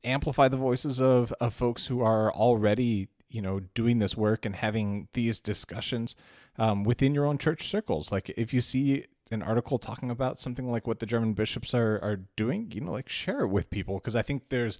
amplify 0.03 0.47
the 0.49 0.57
voices 0.57 0.99
of 0.99 1.31
of 1.39 1.53
folks 1.53 1.87
who 1.87 2.01
are 2.01 2.31
already 2.33 3.07
you 3.29 3.41
know 3.41 3.61
doing 3.73 3.99
this 3.99 4.15
work 4.15 4.45
and 4.45 4.55
having 4.55 5.07
these 5.13 5.39
discussions 5.39 6.15
um, 6.57 6.83
within 6.83 7.13
your 7.13 7.25
own 7.25 7.37
church 7.37 7.67
circles. 7.67 8.11
Like 8.11 8.29
if 8.37 8.53
you 8.53 8.61
see 8.61 9.05
an 9.31 9.41
article 9.41 9.77
talking 9.77 10.09
about 10.09 10.39
something 10.39 10.71
like 10.71 10.87
what 10.87 10.99
the 10.99 11.05
german 11.05 11.33
bishops 11.33 11.73
are 11.73 11.99
are 12.01 12.21
doing 12.35 12.71
you 12.73 12.81
know 12.81 12.91
like 12.91 13.09
share 13.09 13.41
it 13.41 13.47
with 13.47 13.69
people 13.69 13.95
because 13.95 14.15
i 14.15 14.21
think 14.21 14.49
there's 14.49 14.79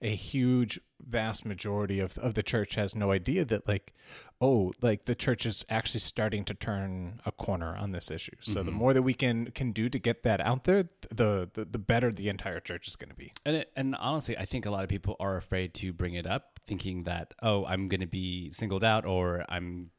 a 0.00 0.14
huge 0.14 0.80
vast 1.00 1.44
majority 1.44 2.00
of, 2.00 2.18
of 2.18 2.34
the 2.34 2.42
church 2.42 2.74
has 2.74 2.94
no 2.94 3.12
idea 3.12 3.44
that 3.44 3.66
like 3.68 3.94
oh 4.40 4.72
like 4.80 5.04
the 5.04 5.14
church 5.14 5.46
is 5.46 5.64
actually 5.68 6.00
starting 6.00 6.44
to 6.44 6.54
turn 6.54 7.20
a 7.24 7.32
corner 7.32 7.76
on 7.76 7.92
this 7.92 8.10
issue 8.10 8.34
so 8.40 8.62
the 8.62 8.70
more 8.70 8.92
that 8.92 9.02
we 9.02 9.14
can 9.14 9.50
can 9.52 9.70
do 9.70 9.88
to 9.88 9.98
get 9.98 10.22
that 10.24 10.40
out 10.40 10.64
there 10.64 10.88
the 11.10 11.48
the, 11.54 11.64
the 11.64 11.78
better 11.78 12.10
the 12.10 12.28
entire 12.28 12.60
church 12.60 12.88
is 12.88 12.96
going 12.96 13.08
to 13.08 13.14
be 13.14 13.32
And 13.44 13.56
it, 13.56 13.72
and 13.76 13.94
honestly, 13.96 14.36
I 14.36 14.44
think 14.44 14.66
a 14.66 14.70
lot 14.70 14.82
of 14.82 14.88
people 14.88 15.16
are 15.20 15.36
afraid 15.36 15.72
to 15.74 15.92
bring 15.92 16.14
it 16.14 16.26
up, 16.26 16.58
thinking 16.66 17.04
that 17.04 17.34
oh, 17.42 17.64
I'm 17.64 17.88
going 17.88 18.00
to 18.00 18.06
be 18.06 18.50
singled 18.50 18.84
out 18.84 19.04
or 19.06 19.44
I'm 19.48 19.90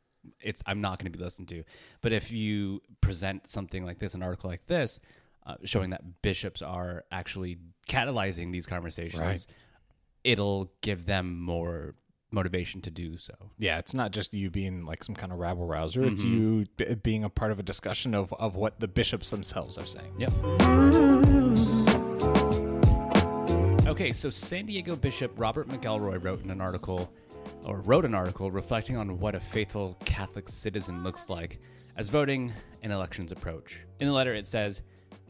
it's 0.41 0.61
I'm 0.65 0.81
not 0.81 0.99
going 0.99 1.11
to 1.11 1.17
be 1.17 1.23
listened 1.23 1.47
to. 1.49 1.63
But 2.01 2.11
if 2.13 2.31
you 2.31 2.81
present 3.01 3.49
something 3.49 3.85
like 3.85 3.99
this, 3.99 4.13
an 4.13 4.21
article 4.23 4.49
like 4.49 4.67
this, 4.67 4.99
uh, 5.45 5.55
showing 5.63 5.89
that 5.91 6.21
bishops 6.21 6.61
are 6.61 7.05
actually 7.11 7.57
catalyzing 7.87 8.51
these 8.51 8.67
conversations, 8.67 9.21
Right. 9.21 9.45
It'll 10.31 10.71
give 10.81 11.05
them 11.05 11.39
more 11.41 11.95
motivation 12.31 12.81
to 12.81 12.91
do 12.91 13.17
so. 13.17 13.33
Yeah, 13.57 13.79
it's 13.79 13.93
not 13.95 14.11
just 14.11 14.33
you 14.33 14.51
being 14.51 14.85
like 14.85 15.03
some 15.03 15.15
kind 15.15 15.31
of 15.31 15.39
rabble 15.39 15.65
rouser. 15.65 16.03
It's 16.03 16.23
you 16.23 16.65
b- 16.77 16.93
being 17.01 17.23
a 17.23 17.29
part 17.29 17.51
of 17.51 17.57
a 17.59 17.63
discussion 17.63 18.13
of, 18.13 18.31
of 18.33 18.55
what 18.55 18.79
the 18.79 18.87
bishops 18.87 19.31
themselves 19.31 19.77
are 19.77 19.85
saying. 19.87 20.13
Yep. 20.19 20.31
Okay, 23.87 24.11
so 24.13 24.29
San 24.29 24.67
Diego 24.67 24.95
Bishop 24.95 25.31
Robert 25.37 25.67
McElroy 25.67 26.23
wrote 26.23 26.43
in 26.43 26.51
an 26.51 26.61
article, 26.61 27.11
or 27.65 27.81
wrote 27.81 28.05
an 28.05 28.13
article 28.13 28.51
reflecting 28.51 28.95
on 28.95 29.19
what 29.19 29.33
a 29.33 29.39
faithful 29.39 29.97
Catholic 30.05 30.47
citizen 30.47 31.03
looks 31.03 31.29
like 31.29 31.59
as 31.97 32.09
voting 32.09 32.53
and 32.83 32.93
elections 32.93 33.31
approach. 33.31 33.79
In 33.99 34.07
the 34.07 34.13
letter, 34.13 34.35
it 34.35 34.45
says, 34.45 34.83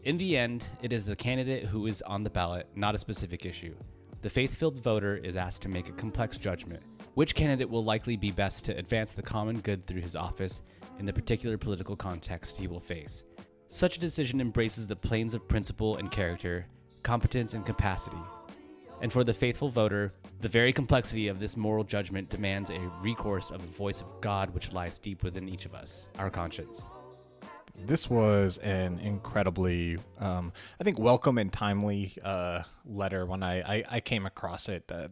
In 0.04 0.18
the 0.18 0.38
end, 0.38 0.68
it 0.82 0.92
is 0.92 1.06
the 1.06 1.16
candidate 1.16 1.64
who 1.64 1.88
is 1.88 2.02
on 2.02 2.24
the 2.24 2.30
ballot, 2.30 2.68
not 2.76 2.94
a 2.94 2.98
specific 2.98 3.46
issue. 3.46 3.74
The 4.22 4.30
faith 4.30 4.54
filled 4.54 4.84
voter 4.84 5.16
is 5.16 5.38
asked 5.38 5.62
to 5.62 5.70
make 5.70 5.88
a 5.88 5.94
complex 5.94 6.38
judgment. 6.38 6.84
Which 7.14 7.36
candidate 7.36 7.70
will 7.70 7.86
likely 7.86 8.18
be 8.18 8.32
best 8.32 8.66
to 8.66 8.78
advance 8.78 9.14
the 9.14 9.22
common 9.22 9.62
good 9.62 9.86
through 9.86 10.02
his 10.02 10.16
office 10.16 10.62
in 11.00 11.06
the 11.06 11.14
particular 11.14 11.58
political 11.58 11.96
context 11.96 12.58
he 12.58 12.68
will 12.68 12.82
face? 12.82 13.24
Such 13.70 13.96
a 13.96 14.00
decision 14.02 14.42
embraces 14.42 14.88
the 14.88 14.96
planes 14.96 15.34
of 15.34 15.48
principle 15.48 15.96
and 15.96 16.12
character, 16.12 16.66
competence 17.02 17.54
and 17.54 17.66
capacity. 17.66 18.22
And 19.02 19.12
for 19.14 19.24
the 19.24 19.34
faithful 19.34 19.70
voter, 19.70 20.12
the 20.42 20.50
very 20.50 20.74
complexity 20.74 21.30
of 21.30 21.40
this 21.40 21.56
moral 21.56 21.86
judgment 21.86 22.30
demands 22.30 22.70
a 22.70 22.92
recourse 23.02 23.52
of 23.52 23.62
the 23.62 23.78
voice 23.78 24.02
of 24.02 24.20
God 24.20 24.54
which 24.54 24.74
lies 24.74 25.00
deep 25.00 25.24
within 25.24 25.48
each 25.48 25.66
of 25.66 25.74
us, 25.74 26.10
our 26.18 26.30
conscience. 26.30 26.88
This 27.86 28.10
was 28.10 28.58
an 28.60 29.00
incredibly, 29.00 29.98
um, 30.20 30.54
I 30.80 30.84
think, 30.84 31.00
welcome 31.00 31.38
and 31.38 31.52
timely 31.52 32.16
uh, 32.24 32.64
letter 32.86 33.26
when 33.26 33.42
I, 33.44 33.62
I, 33.62 33.84
I 33.90 34.00
came 34.00 34.26
across 34.26 34.70
it. 34.70 34.84
Uh, 34.92 35.10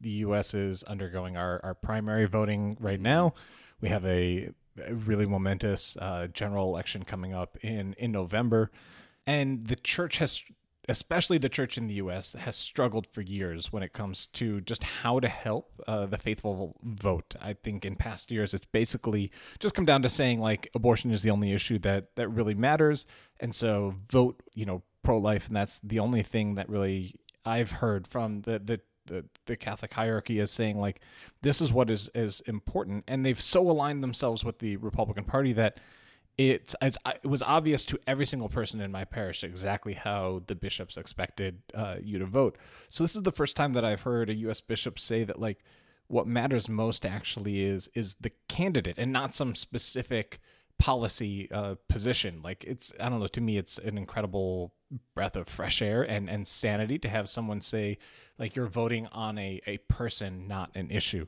the 0.00 0.10
U.S. 0.10 0.54
is 0.54 0.82
undergoing 0.84 1.36
our, 1.36 1.60
our 1.64 1.74
primary 1.74 2.26
voting 2.26 2.76
right 2.80 3.00
now. 3.00 3.34
We 3.80 3.88
have 3.88 4.04
a, 4.04 4.50
a 4.84 4.94
really 4.94 5.26
momentous 5.26 5.96
uh, 6.00 6.28
general 6.28 6.68
election 6.68 7.04
coming 7.04 7.32
up 7.32 7.56
in, 7.62 7.94
in 7.98 8.12
November. 8.12 8.70
And 9.26 9.66
the 9.66 9.76
church 9.76 10.18
has, 10.18 10.44
especially 10.88 11.38
the 11.38 11.48
church 11.48 11.76
in 11.76 11.86
the 11.86 11.94
U.S., 11.94 12.34
has 12.34 12.56
struggled 12.56 13.06
for 13.06 13.20
years 13.20 13.72
when 13.72 13.82
it 13.82 13.92
comes 13.92 14.26
to 14.26 14.60
just 14.60 14.84
how 14.84 15.20
to 15.20 15.28
help 15.28 15.82
uh, 15.86 16.06
the 16.06 16.18
faithful 16.18 16.76
vote. 16.82 17.34
I 17.40 17.54
think 17.54 17.84
in 17.84 17.96
past 17.96 18.30
years, 18.30 18.54
it's 18.54 18.66
basically 18.66 19.30
just 19.58 19.74
come 19.74 19.84
down 19.84 20.02
to 20.02 20.08
saying 20.08 20.40
like 20.40 20.70
abortion 20.74 21.10
is 21.10 21.22
the 21.22 21.30
only 21.30 21.52
issue 21.52 21.78
that 21.80 22.14
that 22.16 22.28
really 22.28 22.54
matters, 22.54 23.06
and 23.40 23.54
so 23.54 23.94
vote, 24.10 24.42
you 24.54 24.66
know, 24.66 24.82
pro-life, 25.02 25.48
and 25.48 25.56
that's 25.56 25.80
the 25.80 25.98
only 25.98 26.22
thing 26.22 26.54
that 26.54 26.68
really 26.68 27.14
I've 27.44 27.70
heard 27.72 28.06
from 28.06 28.42
the 28.42 28.58
the 28.58 28.80
the, 29.06 29.24
the 29.46 29.56
Catholic 29.56 29.94
hierarchy 29.94 30.40
is 30.40 30.50
saying 30.50 30.80
like 30.80 31.00
this 31.42 31.60
is 31.60 31.72
what 31.72 31.90
is 31.90 32.10
is 32.14 32.40
important, 32.40 33.04
and 33.08 33.24
they've 33.24 33.40
so 33.40 33.68
aligned 33.70 34.02
themselves 34.02 34.44
with 34.44 34.58
the 34.58 34.76
Republican 34.76 35.24
Party 35.24 35.52
that 35.54 35.78
it 36.38 36.74
it 36.82 36.98
was 37.24 37.42
obvious 37.42 37.84
to 37.86 37.98
every 38.06 38.26
single 38.26 38.48
person 38.48 38.80
in 38.80 38.92
my 38.92 39.04
parish 39.04 39.42
exactly 39.42 39.94
how 39.94 40.42
the 40.46 40.54
bishops 40.54 40.96
expected 40.96 41.62
uh, 41.74 41.96
you 42.02 42.18
to 42.18 42.26
vote. 42.26 42.58
So 42.88 43.04
this 43.04 43.16
is 43.16 43.22
the 43.22 43.32
first 43.32 43.56
time 43.56 43.72
that 43.72 43.84
I've 43.84 44.02
heard 44.02 44.28
a 44.28 44.34
U.S. 44.34 44.60
bishop 44.60 44.98
say 44.98 45.24
that 45.24 45.40
like 45.40 45.64
what 46.08 46.26
matters 46.26 46.68
most 46.68 47.06
actually 47.06 47.62
is 47.62 47.88
is 47.94 48.14
the 48.20 48.32
candidate 48.48 48.96
and 48.98 49.12
not 49.12 49.34
some 49.34 49.54
specific 49.54 50.38
policy 50.78 51.50
uh, 51.50 51.76
position. 51.88 52.42
Like 52.42 52.64
it's 52.64 52.92
I 53.00 53.08
don't 53.08 53.20
know. 53.20 53.26
To 53.28 53.40
me, 53.40 53.56
it's 53.56 53.78
an 53.78 53.96
incredible 53.96 54.72
breath 55.14 55.36
of 55.36 55.48
fresh 55.48 55.80
air 55.80 56.02
and 56.02 56.28
and 56.28 56.46
sanity 56.46 56.98
to 56.98 57.08
have 57.08 57.28
someone 57.28 57.60
say 57.60 57.98
like 58.38 58.54
you're 58.54 58.66
voting 58.66 59.06
on 59.08 59.38
a 59.38 59.60
a 59.66 59.78
person, 59.78 60.46
not 60.46 60.70
an 60.74 60.90
issue. 60.90 61.26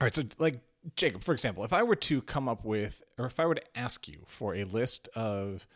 All 0.00 0.04
right, 0.04 0.14
so 0.14 0.22
like 0.38 0.60
Jacob, 0.94 1.24
for 1.24 1.32
example, 1.32 1.64
if 1.64 1.72
I 1.72 1.82
were 1.82 1.96
to 1.96 2.22
come 2.22 2.48
up 2.48 2.64
with, 2.64 3.02
or 3.18 3.26
if 3.26 3.40
I 3.40 3.46
were 3.46 3.56
to 3.56 3.78
ask 3.78 4.06
you 4.06 4.20
for 4.26 4.54
a 4.54 4.64
list 4.64 5.08
of 5.14 5.66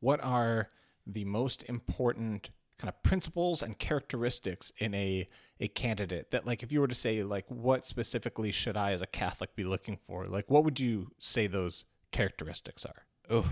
what 0.00 0.22
are 0.22 0.68
the 1.06 1.24
most 1.24 1.62
important 1.64 2.50
kind 2.78 2.88
of 2.88 3.02
principles 3.02 3.62
and 3.62 3.78
characteristics 3.78 4.72
in 4.78 4.94
a 4.94 5.28
a 5.60 5.66
candidate 5.66 6.30
that 6.30 6.46
like 6.46 6.62
if 6.62 6.70
you 6.70 6.80
were 6.80 6.86
to 6.86 6.94
say 6.94 7.24
like 7.24 7.44
what 7.48 7.84
specifically 7.84 8.52
should 8.52 8.76
I 8.76 8.92
as 8.92 9.02
a 9.02 9.06
Catholic 9.06 9.56
be 9.56 9.64
looking 9.64 9.98
for 10.06 10.26
like 10.26 10.48
what 10.48 10.62
would 10.64 10.78
you 10.78 11.10
say 11.18 11.48
those 11.48 11.84
characteristics 12.12 12.84
are 12.84 13.04
Oh. 13.28 13.50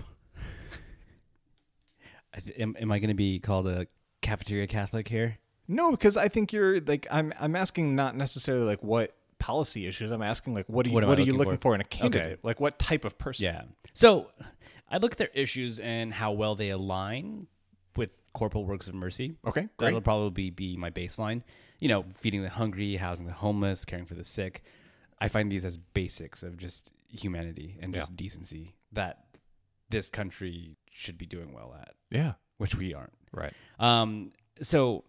Am, 2.57 2.75
am 2.79 2.91
I 2.91 2.99
going 2.99 3.09
to 3.09 3.15
be 3.15 3.39
called 3.39 3.67
a 3.67 3.87
cafeteria 4.21 4.67
Catholic 4.67 5.07
here? 5.07 5.39
no 5.67 5.91
because 5.91 6.15
I 6.15 6.29
think 6.29 6.53
you're 6.53 6.79
like 6.79 7.05
I'm 7.11 7.33
I'm 7.39 7.55
asking 7.55 7.95
not 7.95 8.15
necessarily 8.15 8.63
like 8.63 8.81
what 8.81 9.16
policy 9.39 9.87
issues 9.87 10.11
I'm 10.11 10.21
asking 10.21 10.53
like 10.55 10.65
what 10.67 10.83
do 10.83 10.89
you 10.91 10.95
What 10.95 11.05
what, 11.07 11.19
are 11.19 11.21
you 11.21 11.33
looking 11.33 11.37
looking 11.37 11.57
for? 11.57 11.61
for 11.71 11.75
in 11.75 11.81
a 11.81 11.85
candidate 11.85 12.39
like 12.43 12.59
what 12.59 12.79
type 12.79 13.05
of 13.05 13.17
person 13.17 13.45
Yeah. 13.45 13.63
So 13.93 14.31
I 14.89 14.97
look 14.97 15.13
at 15.13 15.17
their 15.17 15.31
issues 15.33 15.79
and 15.79 16.13
how 16.13 16.31
well 16.31 16.55
they 16.55 16.69
align 16.69 17.47
with 17.95 18.11
corporal 18.33 18.65
works 18.65 18.87
of 18.87 18.95
mercy. 18.95 19.35
okay 19.45 19.67
great 19.77 19.87
That'll 19.89 20.01
probably 20.01 20.49
be 20.49 20.77
my 20.77 20.89
baseline. 20.89 21.43
You 21.79 21.89
know, 21.89 22.05
feeding 22.15 22.41
the 22.41 22.49
hungry, 22.49 22.95
housing 22.95 23.27
the 23.27 23.33
homeless, 23.33 23.85
caring 23.85 24.05
for 24.05 24.15
the 24.15 24.23
sick. 24.23 24.63
I 25.19 25.27
find 25.27 25.51
these 25.51 25.65
as 25.65 25.77
basics 25.77 26.41
of 26.41 26.57
just 26.57 26.91
humanity 27.09 27.77
and 27.81 27.93
just 27.93 28.15
decency 28.15 28.75
that 28.93 29.25
this 29.89 30.09
country 30.09 30.75
should 30.91 31.17
be 31.17 31.25
doing 31.25 31.53
well 31.53 31.75
at, 31.79 31.93
yeah 32.09 32.33
which 32.57 32.75
we 32.75 32.93
aren't. 32.93 33.13
right 33.31 33.53
Um, 33.79 34.31
so, 34.61 35.03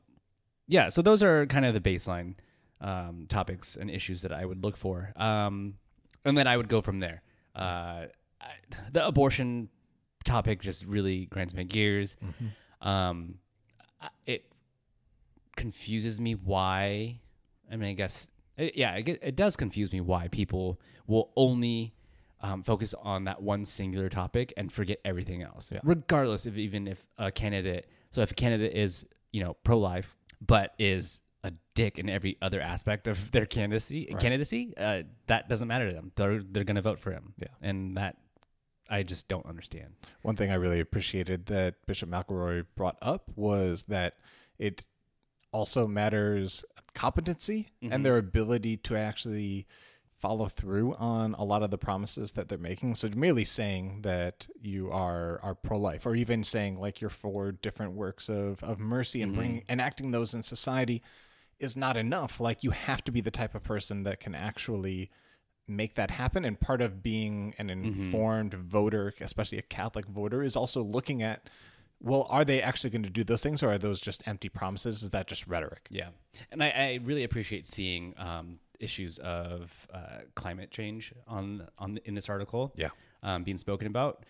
yeah, 0.67 0.91
so 0.91 1.01
those 1.03 1.23
are 1.23 1.47
kind 1.47 1.65
of 1.65 1.73
the 1.75 1.81
baseline 1.81 2.35
um, 2.81 3.27
topics 3.29 3.77
and 3.77 3.91
issues 3.91 4.23
that 4.23 4.33
I 4.33 4.45
would 4.45 4.63
look 4.63 4.77
for. 4.77 5.13
Um, 5.17 5.75
and 6.25 6.37
then 6.37 6.47
I 6.47 6.57
would 6.57 6.69
go 6.69 6.81
from 6.81 7.01
there. 7.01 7.23
Uh, 7.57 8.07
I, 8.41 8.53
the 8.93 9.07
abortion 9.07 9.69
topic 10.25 10.61
just 10.61 10.85
really 10.85 11.27
grinds 11.27 11.55
my 11.55 11.63
gears. 11.65 12.17
Um, 12.83 13.35
it 14.27 14.45
confuses 15.57 16.21
me 16.21 16.35
why. 16.35 17.21
I 17.71 17.77
mean, 17.77 17.91
I 17.91 17.93
guess, 17.95 18.27
it, 18.57 18.77
yeah, 18.77 18.95
it, 18.95 19.09
it 19.23 19.37
does 19.37 19.57
confuse 19.57 19.93
me 19.93 20.01
why 20.01 20.29
people 20.29 20.81
will 21.07 21.31
only 21.37 21.95
um, 22.41 22.63
focus 22.63 22.95
on 23.03 23.25
that 23.25 23.43
one 23.43 23.65
singular 23.65 24.09
topic 24.09 24.53
and 24.57 24.71
forget 24.71 24.99
everything 25.05 25.43
else, 25.43 25.71
Yeah. 25.73 25.81
regardless 25.83 26.47
of 26.47 26.57
even 26.57 26.87
if 26.87 27.05
a 27.19 27.33
candidate. 27.33 27.87
So 28.11 28.23
if 28.23 28.31
a 28.31 28.35
candidate 28.35 28.75
is 28.75 29.05
you 29.33 29.43
know 29.43 29.55
pro 29.65 29.79
life 29.79 30.17
but 30.47 30.73
is 30.79 31.21
dick 31.79 31.99
in 31.99 32.09
every 32.09 32.37
other 32.43 32.61
aspect 32.61 33.07
of 33.07 33.31
their 33.31 33.47
candidacy, 33.47 34.09
Right. 34.11 34.21
candidacy, 34.21 34.75
uh, 34.77 35.03
that 35.29 35.49
doesn't 35.49 35.69
matter 35.69 35.89
to 35.89 35.95
them. 35.95 36.11
They're 36.17 36.43
they're 36.43 36.65
going 36.65 36.77
to 36.77 36.83
vote 36.91 36.99
for 37.01 37.13
him. 37.13 37.35
Yeah. 37.39 37.49
and 37.63 37.97
that 37.97 38.17
I 38.91 39.03
just 39.03 39.29
don't 39.29 39.45
understand. 39.47 39.91
One 40.23 40.35
thing 40.37 40.51
I 40.51 40.55
really 40.55 40.81
appreciated 40.81 41.47
that 41.47 41.75
Bishop 41.87 42.09
McElroy 42.09 42.65
brought 42.75 42.97
up 43.03 43.31
was 43.37 43.83
that 43.89 44.15
it 44.59 44.87
also 45.53 45.87
matters 45.87 46.65
competency 46.95 47.69
Mhm. 47.83 47.93
and 47.93 48.05
their 48.07 48.17
ability 48.17 48.77
to 48.79 48.97
actually 48.97 49.67
follow 50.17 50.49
through 50.49 50.95
on 50.97 51.35
a 51.35 51.45
lot 51.45 51.63
of 51.63 51.71
the 51.71 51.79
promises 51.79 52.33
that 52.33 52.49
they're 52.49 52.59
making. 52.59 52.95
So 52.95 53.09
merely 53.11 53.45
saying 53.45 54.03
that 54.03 54.49
you 54.61 54.91
are 54.91 55.39
are 55.43 55.55
pro 55.55 55.79
life, 55.79 56.07
or 56.07 56.15
even 56.17 56.43
saying 56.43 56.81
like 56.81 57.01
you're 57.01 57.11
for 57.25 57.53
different 57.53 57.93
works 57.93 58.29
of, 58.29 58.63
of 58.65 58.79
mercy 58.81 59.23
and 59.23 59.35
bringing 59.35 59.65
enacting 59.69 60.11
those 60.13 60.35
in 60.35 60.43
society 60.43 61.03
is 61.61 61.77
not 61.77 61.97
enough. 61.97 62.41
Like 62.41 62.63
you 62.63 62.71
have 62.71 63.03
to 63.05 63.13
be 63.13 63.21
the 63.21 63.31
type 63.31 63.55
of 63.55 63.63
person 63.63 64.05
that 64.05 64.21
can 64.21 64.35
actually 64.35 65.11
make 65.67 65.95
that 65.97 66.11
happen. 66.11 66.45
And 66.45 66.59
part 66.59 66.81
of 66.81 67.03
being 67.03 67.55
an 67.59 67.71
informed 67.71 68.55
voter, 68.55 69.13
especially 69.21 69.59
a 69.59 69.63
Catholic 69.63 70.07
voter, 70.07 70.43
is 70.43 70.57
also 70.57 70.83
looking 70.83 71.23
at 71.23 71.49
well, 72.01 72.29
are 72.31 72.45
they 72.45 72.63
actually 72.63 72.91
going 72.91 73.03
to 73.03 73.11
do 73.11 73.25
those 73.25 73.43
things, 73.43 73.61
or 73.61 73.73
are 73.73 73.79
those 73.79 74.01
just 74.01 74.23
empty 74.29 74.49
promises? 74.49 75.03
Is 75.03 75.11
that 75.11 75.27
just 75.27 75.49
rhetoric? 75.49 75.89
Yeah, 75.91 76.11
and 76.53 76.63
I, 76.63 76.69
I 76.69 77.01
really 77.03 77.25
appreciate 77.25 77.67
seeing 77.67 78.15
um, 78.17 78.61
issues 78.79 79.19
of 79.19 79.89
uh, 79.93 80.21
climate 80.37 80.71
change 80.71 81.13
on 81.27 81.67
on 81.77 81.99
in 82.05 82.15
this 82.15 82.29
article. 82.29 82.73
Yeah. 82.77 82.91
um, 83.23 83.43
being 83.45 83.59
spoken 83.59 83.87
about. 83.87 84.25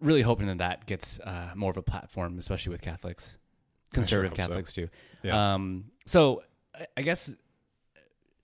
Really 0.00 0.22
hoping 0.22 0.48
that 0.48 0.58
that 0.58 0.86
gets 0.86 1.20
uh, 1.20 1.52
more 1.54 1.70
of 1.70 1.76
a 1.76 1.82
platform, 1.82 2.38
especially 2.38 2.72
with 2.72 2.80
Catholics, 2.80 3.38
conservative 3.92 4.32
hope 4.32 4.36
so. 4.36 4.42
Catholics 4.42 4.72
too. 4.72 4.88
Yeah. 5.22 5.54
Um, 5.54 5.84
so 6.06 6.42
I- 6.96 7.02
guess 7.02 7.34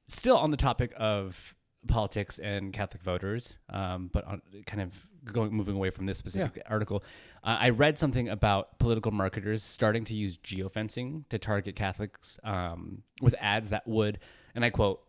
still 0.06 0.36
on 0.36 0.50
the 0.50 0.56
topic 0.56 0.92
of 0.96 1.54
politics 1.86 2.38
and 2.38 2.72
Catholic 2.72 3.02
voters, 3.02 3.56
um, 3.70 4.10
but 4.12 4.24
on, 4.24 4.42
kind 4.66 4.82
of 4.82 5.06
going 5.24 5.52
moving 5.52 5.76
away 5.76 5.90
from 5.90 6.06
this 6.06 6.18
specific 6.18 6.62
article, 6.66 7.02
uh, 7.44 7.56
I 7.60 7.70
read 7.70 7.98
something 7.98 8.28
about 8.28 8.78
political 8.78 9.12
marketers 9.12 9.62
starting 9.62 10.04
to 10.04 10.14
use 10.14 10.38
geofencing 10.38 11.28
to 11.28 11.38
target 11.38 11.76
Catholics 11.76 12.38
um, 12.44 13.02
with 13.20 13.34
ads 13.40 13.70
that 13.70 13.86
would, 13.86 14.18
and 14.54 14.64
I 14.64 14.70
quote, 14.70 15.02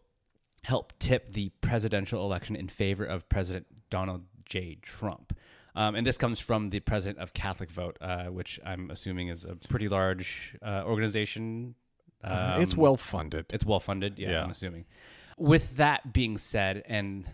help 0.64 0.94
tip 1.00 1.34
the 1.34 1.50
presidential 1.62 2.24
election 2.24 2.56
in 2.56 2.68
favor 2.68 3.06
of 3.06 3.28
President 3.30 3.68
Donald 3.90 4.24
J. 4.46 4.78
Trump. 4.82 5.38
Um, 5.76 5.96
and 5.96 6.06
this 6.06 6.18
comes 6.18 6.40
from 6.40 6.72
the 6.72 6.82
president 6.82 7.20
of 7.20 7.34
Catholic 7.34 7.72
Vote, 7.72 7.98
uh, 8.02 8.26
which 8.26 8.60
I'm 8.66 8.92
assuming 8.92 9.30
is 9.30 9.46
a 9.46 9.56
pretty 9.56 9.88
large 9.88 10.58
uh, 10.62 10.84
organization. 10.86 11.76
It's 12.24 12.74
Um, 12.74 12.80
well 12.80 12.98
funded. 12.98 13.46
it's 13.50 13.66
well 13.66 13.80
funded. 13.80 14.20
Yeah, 14.20 14.32
Yeah. 14.32 14.44
I'm 14.44 14.52
assuming. 14.52 14.86
With 15.38 15.78
that 15.78 16.12
being 16.14 16.38
said, 16.38 16.84
and 16.86 17.26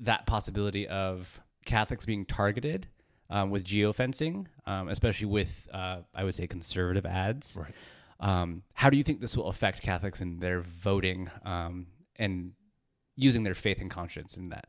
that 0.00 0.26
possibility 0.26 0.88
of 0.88 1.40
Catholics 1.66 2.04
being 2.06 2.24
targeted 2.24 2.88
um, 3.30 3.50
with 3.50 3.64
geofencing, 3.64 4.46
um, 4.66 4.88
especially 4.88 5.26
with, 5.26 5.68
uh, 5.72 6.00
I 6.14 6.24
would 6.24 6.34
say, 6.34 6.46
conservative 6.46 7.06
ads, 7.06 7.56
Right. 7.58 7.74
um, 8.20 8.62
how 8.74 8.90
do 8.90 8.96
you 8.96 9.02
think 9.02 9.20
this 9.20 9.36
will 9.36 9.48
affect 9.48 9.80
Catholics 9.82 10.20
in 10.20 10.40
their 10.40 10.60
voting 10.60 11.30
um, 11.44 11.86
and 12.16 12.52
using 13.16 13.42
their 13.42 13.54
faith 13.54 13.80
and 13.80 13.90
conscience 13.90 14.36
in 14.36 14.48
that? 14.50 14.66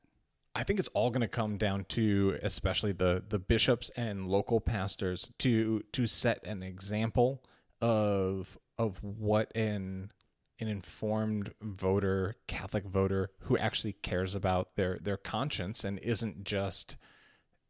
I 0.55 0.63
think 0.63 0.77
it's 0.79 0.89
all 0.89 1.09
going 1.09 1.21
to 1.21 1.27
come 1.27 1.57
down 1.57 1.85
to 1.89 2.37
especially 2.43 2.91
the 2.91 3.23
the 3.27 3.39
bishops 3.39 3.89
and 3.95 4.27
local 4.27 4.61
pastors 4.61 5.31
to 5.39 5.81
to 5.93 6.05
set 6.05 6.45
an 6.45 6.61
example 6.61 7.43
of 7.81 8.57
of 8.77 9.03
what 9.03 9.51
an 9.55 10.11
an 10.59 10.67
informed 10.67 11.53
voter, 11.61 12.35
Catholic 12.47 12.85
voter 12.85 13.31
who 13.41 13.57
actually 13.57 13.93
cares 13.93 14.35
about 14.35 14.75
their 14.75 14.97
their 15.01 15.17
conscience 15.17 15.83
and 15.83 15.99
isn't 15.99 16.43
just 16.43 16.95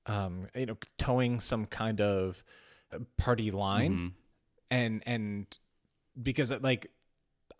um 0.05 0.47
you 0.55 0.65
know 0.65 0.77
toeing 0.97 1.39
some 1.39 1.65
kind 1.65 2.01
of 2.01 2.43
party 3.17 3.49
line 3.51 3.93
Mhm. 3.93 4.11
and 4.69 5.03
and 5.05 5.57
because 6.21 6.51
like 6.61 6.91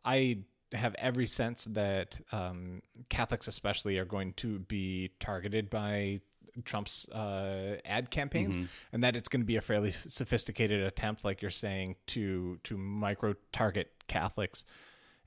I 0.06 0.40
have 0.74 0.96
every 0.96 1.26
sense 1.28 1.66
that 1.66 2.20
um, 2.32 2.82
Catholics 3.10 3.48
especially 3.48 3.98
are 4.00 4.06
going 4.06 4.34
to 4.34 4.60
be 4.60 5.12
targeted 5.20 5.70
by 5.70 6.20
Trump's 6.66 7.08
uh, 7.10 7.78
ad 7.86 8.10
campaigns, 8.12 8.56
Mhm. 8.56 8.68
and 8.92 9.04
that 9.04 9.16
it's 9.16 9.28
going 9.30 9.42
to 9.42 9.46
be 9.46 9.56
a 9.56 9.62
fairly 9.62 9.92
sophisticated 9.92 10.82
attempt, 10.82 11.24
like 11.26 11.42
you're 11.42 11.52
saying, 11.52 11.96
to 12.08 12.60
to 12.64 12.78
micro 12.78 13.36
target 13.52 13.92
Catholics. 14.08 14.66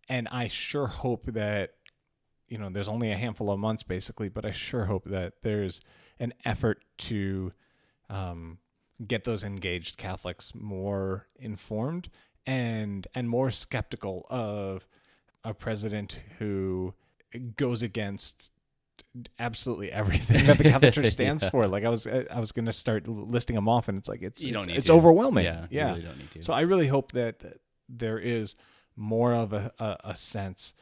And 0.09 0.29
I 0.29 0.47
sure 0.47 0.87
hope 0.87 1.27
that 1.27 1.75
you 2.49 2.59
know 2.59 2.71
there's 2.71 2.89
only 2.89 3.11
a 3.11 3.17
handful 3.17 3.51
of 3.51 3.59
months 3.59 3.83
basically, 3.83 4.29
but 4.29 4.45
I 4.45 4.53
sure 4.53 4.85
hope 4.85 5.05
that 5.07 5.43
there's 5.43 5.81
an 6.21 6.33
effort 6.45 6.85
to 6.99 7.53
um, 8.09 8.59
get 9.05 9.25
those 9.25 9.43
engaged 9.43 9.97
Catholics 9.97 10.55
more 10.55 11.27
informed 11.41 12.09
and 12.47 13.09
and 13.15 13.29
more 13.29 13.51
skeptical 13.51 14.27
of 14.31 14.87
a 15.43 15.53
president 15.55 16.21
who 16.39 16.95
goes 17.57 17.83
against 17.83 18.53
absolutely 19.39 19.91
everything 19.93 20.47
that 20.47 20.59
the 20.59 20.65
Catholic 20.65 20.95
Church 20.95 21.07
stands 21.13 21.45
Yeah. 21.45 21.51
for. 21.51 21.67
Like 21.69 21.85
I 21.85 21.89
was 21.89 22.07
I 22.07 22.39
was 22.41 22.53
going 22.53 22.67
to 22.67 22.73
start 22.73 23.09
listing 23.09 23.55
them 23.57 23.69
off, 23.69 23.89
and 23.89 23.99
it's 23.99 24.09
like 24.09 24.23
it's 24.23 24.43
You 24.45 24.53
don't 24.53 24.61
it's, 24.63 24.69
need 24.69 24.77
it's 24.79 24.87
to. 24.87 24.93
overwhelming. 24.93 25.45
Yeah, 25.45 25.63
you 25.63 25.79
yeah. 25.79 25.89
really 25.91 26.03
don't 26.03 26.19
need 26.19 26.31
to. 26.33 26.43
So 26.43 26.53
I 26.53 26.61
really 26.63 26.87
hope 26.89 27.13
that, 27.13 27.41
that 27.41 27.61
there 27.89 28.19
is 28.19 28.57
more 28.97 29.35
of 29.35 29.53
a, 29.53 29.73
a, 29.79 29.97
a 30.05 30.17
sense. 30.17 30.75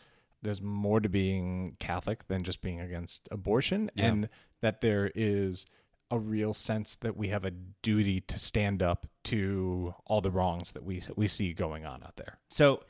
There's 0.43 0.61
more 0.63 1.01
to 1.01 1.09
being 1.09 1.77
Catholic 1.81 2.27
than 2.29 2.45
just 2.45 2.61
being 2.61 2.81
against 2.81 3.29
abortion, 3.31 3.91
Yeah. 3.95 4.07
and 4.07 4.29
that 4.61 4.81
there 4.81 5.11
is 5.15 5.67
a 6.11 6.19
real 6.19 6.53
sense 6.55 6.97
that 6.97 7.17
we 7.17 7.29
have 7.29 7.45
a 7.45 7.51
duty 7.83 8.21
to 8.21 8.39
stand 8.39 8.83
up 8.83 9.07
to 9.25 9.95
all 10.07 10.21
the 10.21 10.31
wrongs 10.31 10.73
that 10.73 10.85
we 10.85 11.03
we 11.17 11.27
see 11.27 11.53
going 11.55 11.85
on 11.87 12.03
out 12.03 12.17
there. 12.17 12.39
So 12.51 12.81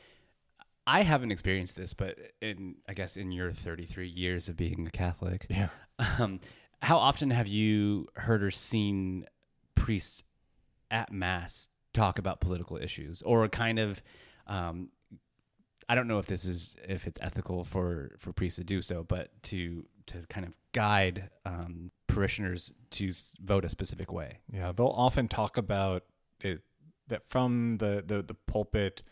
I 0.87 1.03
haven't 1.03 1.31
experienced 1.33 1.77
this, 1.77 1.95
but 1.95 2.19
in 2.43 2.77
I 2.89 2.95
guess 2.95 3.17
in 3.17 3.33
your 3.33 3.53
33 3.53 4.07
years 4.09 4.49
of 4.49 4.57
being 4.57 4.87
a 4.87 4.91
Catholic, 4.91 5.47
Yeah. 5.49 5.69
um, 6.19 6.41
how 6.83 6.99
often 6.99 7.31
have 7.31 7.49
you 7.49 8.09
heard 8.17 8.43
or 8.43 8.51
seen 8.51 9.27
priests 9.75 10.23
at 10.91 11.11
mass 11.13 11.69
talk 11.95 12.19
about 12.19 12.41
political 12.41 12.77
issues, 12.77 13.23
or 13.23 13.49
kind 13.49 13.79
of? 13.79 14.03
Um, 14.47 14.91
I 15.89 15.95
don't 15.95 16.09
know 16.09 16.19
if 16.19 16.27
this 16.27 16.45
is 16.45 16.75
if 16.87 17.07
it's 17.07 17.21
ethical 17.23 17.65
for 17.65 18.17
for 18.19 18.33
priests 18.33 18.57
to 18.57 18.65
do 18.65 18.83
so, 18.83 19.03
but 19.05 19.31
to 19.45 19.87
to 20.07 20.25
kind 20.29 20.45
of 20.47 20.53
guide 20.73 21.31
um, 21.47 21.91
parishioners 22.09 22.73
to 22.91 23.09
s- 23.09 23.35
vote 23.43 23.65
a 23.65 23.69
specific 23.71 24.13
way. 24.13 24.41
Yeah, 24.53 24.73
they'll 24.73 24.89
often 24.89 25.29
talk 25.29 25.57
about 25.57 26.05
it 26.41 26.61
that 27.09 27.23
from 27.29 27.79
the, 27.79 28.03
the, 28.07 28.23
the 28.23 28.35
pulpit, 28.35 29.03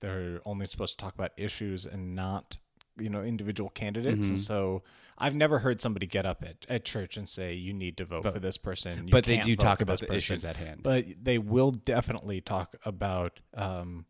they're 0.00 0.40
only 0.44 0.66
supposed 0.66 0.98
to 0.98 1.02
talk 1.04 1.14
about 1.14 1.32
issues 1.36 1.84
and 1.84 2.14
not, 2.14 2.58
you 2.98 3.08
know, 3.10 3.22
individual 3.22 3.70
candidates. 3.70 4.28
And 4.28 4.38
Mhm. 4.38 4.42
so 4.42 4.82
I've 5.16 5.34
never 5.34 5.60
heard 5.60 5.80
somebody 5.80 6.06
get 6.06 6.24
up 6.26 6.42
at, 6.44 6.64
at 6.68 6.84
church 6.84 7.16
and 7.16 7.28
say, 7.28 7.54
you 7.54 7.72
need 7.72 7.96
to 7.98 8.04
vote, 8.04 8.22
Vote. 8.24 8.34
for 8.34 8.40
this 8.40 8.56
person. 8.56 9.06
you 9.08 9.12
but 9.12 9.24
they 9.24 9.38
do 9.38 9.56
talk 9.56 9.80
about 9.80 9.98
the 10.00 10.06
person." 10.06 10.16
issues 10.34 10.44
at 10.44 10.56
hand. 10.56 10.82
But 10.82 11.06
they 11.22 11.38
will 11.38 11.70
definitely 11.72 12.40
talk 12.40 12.76
about 12.84 13.40
um, 13.54 14.06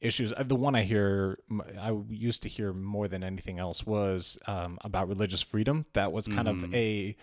issues. 0.00 0.32
Uh, 0.32 0.42
The 0.44 0.54
one 0.56 0.74
I 0.74 0.82
hear, 0.82 1.38
i 1.80 1.90
used 2.08 2.42
to 2.42 2.48
hear 2.48 2.72
more 2.72 3.08
than 3.08 3.24
anything 3.24 3.58
else 3.58 3.84
was 3.86 4.38
um, 4.46 4.78
about 4.82 5.08
religious 5.08 5.42
freedom. 5.42 5.86
That 5.94 6.12
was 6.12 6.28
kind 6.28 6.48
of 6.48 6.58
Mhm. 6.58 6.74
a 6.74 7.16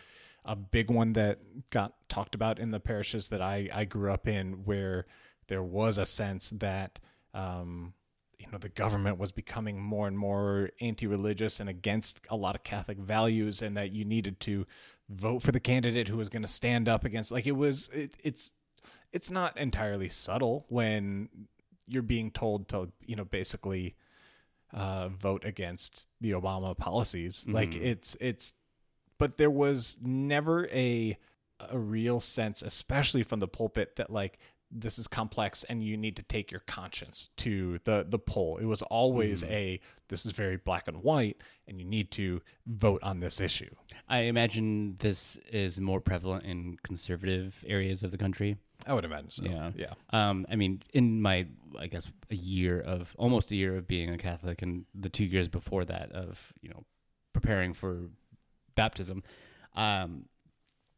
a 0.46 0.58
big 0.58 0.92
one 0.92 1.14
that 1.14 1.40
got 1.70 1.94
talked 2.10 2.36
about 2.36 2.60
in 2.60 2.70
the 2.72 2.80
parishes 2.82 3.30
that 3.30 3.42
I 3.42 3.70
I 3.74 3.86
grew 3.86 4.12
up 4.12 4.28
in, 4.28 4.66
where 4.66 5.06
there 5.48 5.64
was 5.64 5.98
a 5.98 6.06
sense 6.06 6.50
that. 6.50 7.00
Um, 7.34 7.94
you 8.40 8.48
know 8.52 8.58
the 8.58 8.70
government 8.70 9.18
was 9.18 9.32
becoming 9.32 9.82
more 9.82 10.08
and 10.08 10.18
more 10.18 10.70
anti-religious 10.82 11.60
and 11.62 11.70
against 11.70 12.20
a 12.30 12.36
lot 12.36 12.56
of 12.56 12.64
catholic 12.64 12.98
values 12.98 13.62
and 13.62 13.78
that 13.78 13.92
you 13.94 14.04
needed 14.04 14.40
to 14.42 14.66
vote 15.08 15.42
for 15.42 15.54
the 15.54 15.62
candidate 15.62 16.10
who 16.10 16.18
was 16.18 16.28
going 16.28 16.42
to 16.42 16.48
stand 16.48 16.90
up 16.90 17.06
against 17.06 17.32
like 17.32 17.48
it 17.48 17.54
was 17.56 17.90
it, 17.94 18.14
it's 18.22 18.52
it's 19.14 19.32
not 19.32 19.56
entirely 19.58 20.10
subtle 20.10 20.66
when 20.68 21.30
you're 21.88 22.02
being 22.02 22.32
told 22.32 22.68
to 22.68 22.92
you 23.06 23.16
know 23.16 23.24
basically 23.24 23.96
uh, 24.74 25.08
vote 25.08 25.46
against 25.46 26.08
the 26.20 26.32
Obama 26.32 26.76
policies. 26.78 27.46
Like 27.48 27.72
Mhm. 27.72 27.82
it's 27.86 28.18
it's, 28.20 28.54
but 29.20 29.38
there 29.38 29.52
was 29.52 29.98
never 30.02 30.68
a 30.70 31.18
a 31.60 31.78
real 31.78 32.20
sense, 32.20 32.62
especially 32.62 33.24
from 33.24 33.40
the 33.40 33.48
pulpit, 33.48 33.96
that 33.98 34.10
like 34.10 34.40
this 34.76 34.98
is 34.98 35.08
complex 35.08 35.64
and 35.66 35.84
you 35.84 35.96
need 35.96 36.16
to 36.16 36.24
take 36.24 36.52
your 36.52 36.62
conscience 36.62 37.30
to 37.38 37.80
the 37.84 38.06
the 38.08 38.20
poll. 38.20 38.58
It 38.58 38.66
was 38.66 38.82
always 38.82 39.44
a 39.44 39.80
this 40.10 40.26
is 40.26 40.32
very 40.32 40.58
black 40.58 40.88
and 40.88 41.04
white 41.04 41.38
and 41.68 41.80
you 41.80 41.86
need 41.86 42.12
to 42.12 42.42
vote 42.66 43.02
on 43.04 43.20
this 43.20 43.40
issue. 43.40 43.70
I 44.08 44.20
imagine 44.20 44.96
this 45.00 45.38
is 45.52 45.80
more 45.80 46.02
prevalent 46.02 46.46
in 46.46 46.78
conservative 46.84 47.64
areas 47.68 48.04
of 48.04 48.12
the 48.12 48.18
country. 48.18 48.58
I 48.86 48.94
would 48.94 49.06
imagine 49.06 49.32
so. 49.32 49.46
Yeah. 49.46 49.72
Yeah. 49.76 49.94
Um, 50.12 50.46
I 50.50 50.56
mean, 50.56 50.84
in 50.94 51.22
my, 51.22 51.48
I 51.78 51.88
guess, 51.88 52.12
a 52.30 52.36
year 52.36 52.80
of 52.80 53.16
almost 53.18 53.52
a 53.52 53.56
year 53.56 53.78
of 53.78 53.88
being 53.88 54.10
a 54.10 54.18
Catholic, 54.18 54.62
and 54.62 54.86
the 54.94 55.10
two 55.10 55.26
years 55.26 55.48
before 55.48 55.86
that 55.86 56.12
of 56.12 56.52
you 56.62 56.70
know 56.70 56.84
preparing 57.32 57.74
for 57.74 58.10
baptism, 58.76 59.24
um, 59.76 60.26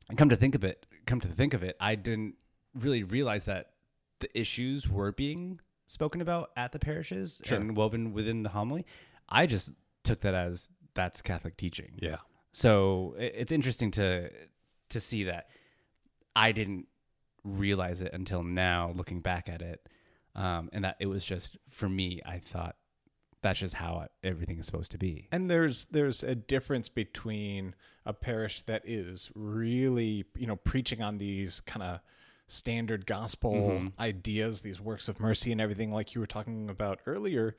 and 0.09 0.17
come 0.17 0.29
to 0.29 0.35
think 0.35 0.55
of 0.55 0.63
it, 0.63 0.85
come 1.05 1.19
to 1.21 1.27
think 1.27 1.53
of 1.53 1.63
it, 1.63 1.75
I 1.79 1.95
didn't 1.95 2.35
really 2.75 3.03
realize 3.03 3.45
that 3.45 3.71
the 4.19 4.39
issues 4.39 4.87
were 4.89 5.11
being 5.11 5.59
spoken 5.87 6.21
about 6.21 6.51
at 6.57 6.71
the 6.71 6.79
parishes 6.79 7.41
Sure. 7.43 7.57
and 7.59 7.75
woven 7.75 8.13
within 8.13 8.43
the 8.43 8.49
homily. 8.49 8.85
I 9.29 9.45
just 9.45 9.71
took 10.03 10.21
that 10.21 10.33
as 10.33 10.69
that's 10.93 11.21
Catholic 11.21 11.57
teaching. 11.57 11.93
Yeah. 11.97 12.17
So 12.51 13.15
it's 13.17 13.51
interesting 13.51 13.91
to 13.91 14.29
to 14.89 14.99
see 14.99 15.23
that 15.25 15.49
I 16.35 16.51
didn't 16.51 16.87
realize 17.43 18.01
it 18.01 18.13
until 18.13 18.43
now, 18.43 18.91
looking 18.95 19.19
back 19.21 19.49
at 19.49 19.61
it, 19.61 19.87
um, 20.35 20.69
and 20.73 20.83
that 20.85 20.95
it 20.99 21.07
was 21.07 21.25
just 21.25 21.57
for 21.69 21.89
me. 21.89 22.21
I 22.25 22.39
thought 22.39 22.75
that's 23.41 23.59
just 23.59 23.75
how 23.75 24.07
everything 24.23 24.57
is 24.57 24.65
supposed 24.65 24.91
to 24.91 24.97
be. 24.97 25.27
And 25.31 25.51
there's 25.51 25.85
there's 25.85 26.23
a 26.23 26.33
difference 26.35 26.87
between 26.89 27.75
a 28.05 28.13
parish 28.13 28.61
that 28.63 28.83
is 28.85 29.31
really, 29.35 30.25
you 30.35 30.47
know, 30.47 30.55
preaching 30.55 31.01
on 31.01 31.17
these 31.17 31.59
kind 31.59 31.83
of 31.83 31.99
standard 32.47 33.05
gospel 33.05 33.91
ideas, 33.99 34.61
these 34.61 34.79
works 34.79 35.07
of 35.07 35.19
mercy 35.19 35.51
and 35.51 35.59
everything 35.59 35.91
like 35.91 36.13
you 36.13 36.21
were 36.21 36.27
talking 36.27 36.69
about 36.69 36.99
earlier, 37.05 37.55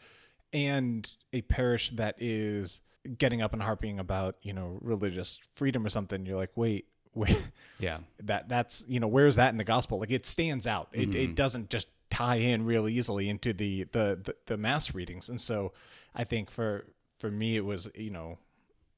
and 0.53 1.11
a 1.33 1.42
parish 1.42 1.90
that 1.90 2.14
is 2.18 2.81
getting 3.18 3.40
up 3.42 3.53
and 3.53 3.62
harping 3.62 3.99
about, 3.99 4.37
you 4.42 4.53
know, 4.53 4.79
religious 4.81 5.38
freedom 5.55 5.85
or 5.85 5.88
something. 5.88 6.25
You're 6.27 6.37
like, 6.37 6.53
wait, 6.57 6.87
wait, 7.14 7.37
Yeah, 7.79 7.99
that 8.22 8.49
that's 8.49 8.85
you 8.88 9.01
know 9.01 9.09
where's 9.09 9.37
that 9.37 9.51
in 9.51 9.57
the 9.57 9.64
gospel 9.64 9.99
like 9.99 10.11
it 10.11 10.27
stands 10.27 10.66
out 10.66 10.88
it, 10.92 11.11
Mm-hmm. 11.11 11.18
it 11.20 11.35
doesn't 11.35 11.70
just 11.70 11.87
tie 12.11 12.37
in 12.37 12.64
real 12.66 12.88
easily 12.88 13.29
into 13.31 13.53
the, 13.55 13.85
the 13.92 14.20
the 14.22 14.35
the 14.46 14.57
mass 14.59 14.94
readings 14.94 15.29
and 15.31 15.40
so 15.40 15.72
i 16.14 16.25
think 16.25 16.51
for 16.51 16.85
for 17.18 17.31
me 17.31 17.57
it 17.57 17.64
was 17.64 17.88
you 17.94 18.11
know 18.11 18.38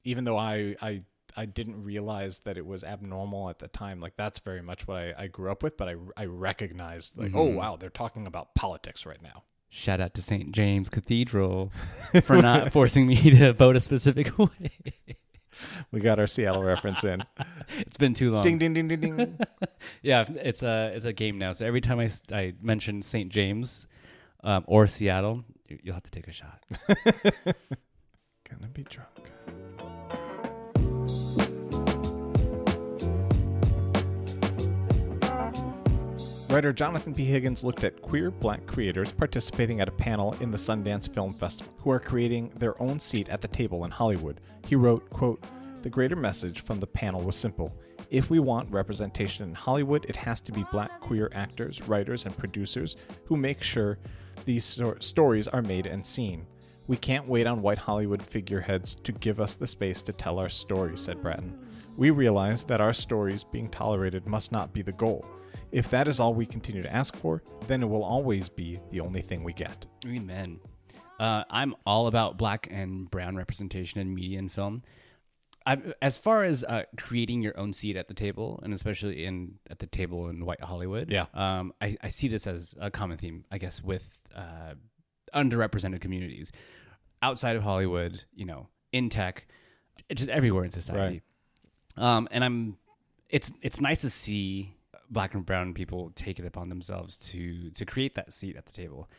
even 0.03 0.25
though 0.25 0.37
i 0.37 0.75
i 0.81 1.01
i 1.39 1.45
didn't 1.45 1.81
realize 1.81 2.39
that 2.39 2.57
it 2.57 2.65
was 2.65 2.83
abnormal 2.83 3.49
at 3.49 3.59
the 3.59 3.67
time 3.67 3.99
like 3.99 4.13
that's 4.17 4.39
very 4.39 4.61
much 4.61 4.87
what 4.87 4.97
i, 4.97 5.13
I 5.17 5.27
grew 5.27 5.49
up 5.51 5.63
with 5.63 5.77
but 5.77 5.87
i 5.89 5.95
i 6.17 6.25
recognized 6.25 7.17
like 7.17 7.31
oh 7.33 7.47
Mm-hmm. 7.47 7.55
wow 7.55 7.77
they're 7.77 7.89
talking 8.03 8.27
about 8.27 8.53
politics 8.55 9.05
right 9.05 9.21
now 9.21 9.43
shout 9.69 10.01
out 10.01 10.13
to 10.15 10.21
St. 10.21 10.51
James 10.51 10.89
Cathedral 10.89 11.71
for 12.23 12.41
not 12.41 12.71
forcing 12.77 13.05
me 13.07 13.15
to 13.31 13.53
vote 13.53 13.75
a 13.75 13.79
specific 13.79 14.37
way. 14.39 14.71
we 15.91 15.99
got 15.99 16.17
our 16.19 16.25
seattle 16.27 16.63
reference 16.63 17.03
in 17.03 17.23
it's 17.77 17.97
been 17.97 18.13
too 18.15 18.31
long. 18.31 18.41
ding 18.41 18.57
ding 18.57 18.73
ding 18.73 18.87
ding 18.87 18.99
ding 19.01 19.37
Yeah, 20.01 20.25
it's 20.27 20.63
a 20.63 20.91
it's 20.95 21.05
a 21.05 21.13
game 21.13 21.37
now. 21.37 21.53
So 21.53 21.65
every 21.67 21.81
time 21.81 21.99
I, 21.99 22.09
I 22.31 22.53
mention 22.61 23.01
St. 23.03 23.29
James 23.31 23.85
um, 24.43 24.63
or 24.67 24.87
Seattle, 24.87 25.43
you- 25.67 25.79
you'll 25.83 25.93
have 25.93 26.03
to 26.03 26.11
take 26.11 26.27
a 26.27 26.31
shot. 26.33 26.63
gonna 28.49 28.67
be 28.73 28.83
drunk 28.83 29.29
Writer 36.49 36.73
Jonathan 36.73 37.13
P. 37.13 37.25
Higgins 37.25 37.63
looked 37.63 37.83
at 37.83 38.01
queer 38.01 38.31
black 38.31 38.65
creators 38.65 39.11
participating 39.11 39.81
at 39.81 39.87
a 39.87 39.91
panel 39.91 40.33
in 40.39 40.49
the 40.49 40.57
Sundance 40.57 41.07
Film 41.13 41.31
Festival 41.31 41.71
who 41.77 41.91
are 41.91 41.99
creating 41.99 42.51
their 42.57 42.81
own 42.81 42.99
seat 42.99 43.29
at 43.29 43.39
the 43.39 43.47
table 43.47 43.85
in 43.85 43.91
Hollywood. 43.91 44.41
He 44.65 44.75
wrote, 44.75 45.07
quote, 45.11 45.43
The 45.83 45.91
greater 45.91 46.15
message 46.15 46.61
from 46.61 46.79
the 46.79 46.87
panel 46.87 47.21
was 47.21 47.35
simple. 47.35 47.71
If 48.09 48.31
we 48.31 48.39
want 48.39 48.71
representation 48.71 49.47
in 49.47 49.53
Hollywood, 49.53 50.05
it 50.09 50.15
has 50.15 50.41
to 50.41 50.51
be 50.51 50.65
black 50.71 50.99
queer 51.01 51.29
actors, 51.35 51.83
writers, 51.83 52.25
and 52.25 52.35
producers 52.35 52.95
who 53.25 53.37
make 53.37 53.61
sure 53.61 53.99
these 54.45 54.65
stor- 54.65 54.99
stories 55.01 55.47
are 55.47 55.61
made 55.61 55.85
and 55.85 56.03
seen. 56.03 56.47
We 56.87 56.97
can't 56.97 57.27
wait 57.27 57.45
on 57.45 57.61
white 57.61 57.77
Hollywood 57.77 58.23
figureheads 58.23 58.95
to 58.95 59.11
give 59.11 59.39
us 59.39 59.53
the 59.53 59.67
space 59.67 60.01
to 60.01 60.13
tell 60.13 60.39
our 60.39 60.49
stories, 60.49 61.01
said 61.01 61.21
Bratton. 61.21 61.59
We 61.95 62.09
realize 62.09 62.63
that 62.63 62.81
our 62.81 62.93
stories 62.93 63.43
being 63.43 63.69
tolerated 63.69 64.25
must 64.25 64.51
not 64.51 64.73
be 64.73 64.81
the 64.81 64.93
goal. 64.93 65.23
If 65.71 65.89
that 65.91 66.07
is 66.07 66.19
all 66.19 66.33
we 66.33 66.45
continue 66.45 66.81
to 66.81 66.91
ask 66.93 67.15
for, 67.17 67.43
then 67.67 67.83
it 67.83 67.85
will 67.87 68.03
always 68.03 68.49
be 68.49 68.79
the 68.89 68.99
only 69.01 69.21
thing 69.21 69.43
we 69.43 69.53
get. 69.53 69.85
Amen. 70.07 70.59
Uh, 71.19 71.43
I'm 71.49 71.75
all 71.85 72.07
about 72.07 72.37
black 72.37 72.67
and 72.71 73.09
brown 73.11 73.35
representation 73.35 73.99
in 73.99 74.13
media 74.13 74.39
and 74.39 74.51
film. 74.51 74.83
I, 75.65 75.77
as 76.01 76.17
far 76.17 76.43
as 76.43 76.63
uh, 76.63 76.83
creating 76.97 77.41
your 77.43 77.55
own 77.59 77.73
seat 77.73 77.97
at 77.97 78.07
the 78.07 78.13
table, 78.13 78.59
and 78.63 78.73
especially 78.73 79.25
in 79.25 79.59
at 79.69 79.79
the 79.79 79.85
table 79.85 80.29
in 80.29 80.45
White 80.45 80.61
Hollywood, 80.61 81.11
Yeah. 81.11 81.25
um, 81.33 81.73
I, 81.81 81.97
I 82.01 82.09
see 82.09 82.27
this 82.29 82.47
as 82.47 82.73
a 82.79 82.89
common 82.89 83.17
theme, 83.17 83.43
I 83.51 83.57
guess, 83.59 83.83
with 83.83 84.09
uh, 84.35 84.73
underrepresented 85.35 85.99
communities 86.01 86.51
outside 87.21 87.55
of 87.57 87.63
Hollywood. 87.63 88.23
You 88.33 88.45
know, 88.45 88.69
in 88.91 89.09
tech, 89.09 89.45
just 90.15 90.29
everywhere 90.29 90.63
in 90.63 90.71
society. 90.71 91.21
Um, 91.97 92.27
and 92.31 92.43
I'm, 92.43 92.77
it's 93.29 93.51
it's 93.61 93.81
nice 93.81 94.01
to 94.01 94.09
see 94.09 94.73
black 95.09 95.33
and 95.33 95.45
brown 95.45 95.73
people 95.73 96.11
take 96.15 96.39
it 96.39 96.45
upon 96.45 96.69
themselves 96.69 97.17
to 97.17 97.69
to 97.71 97.85
create 97.85 98.15
that 98.15 98.33
seat 98.33 98.55
at 98.55 98.65
the 98.65 98.71
table. 98.71 99.09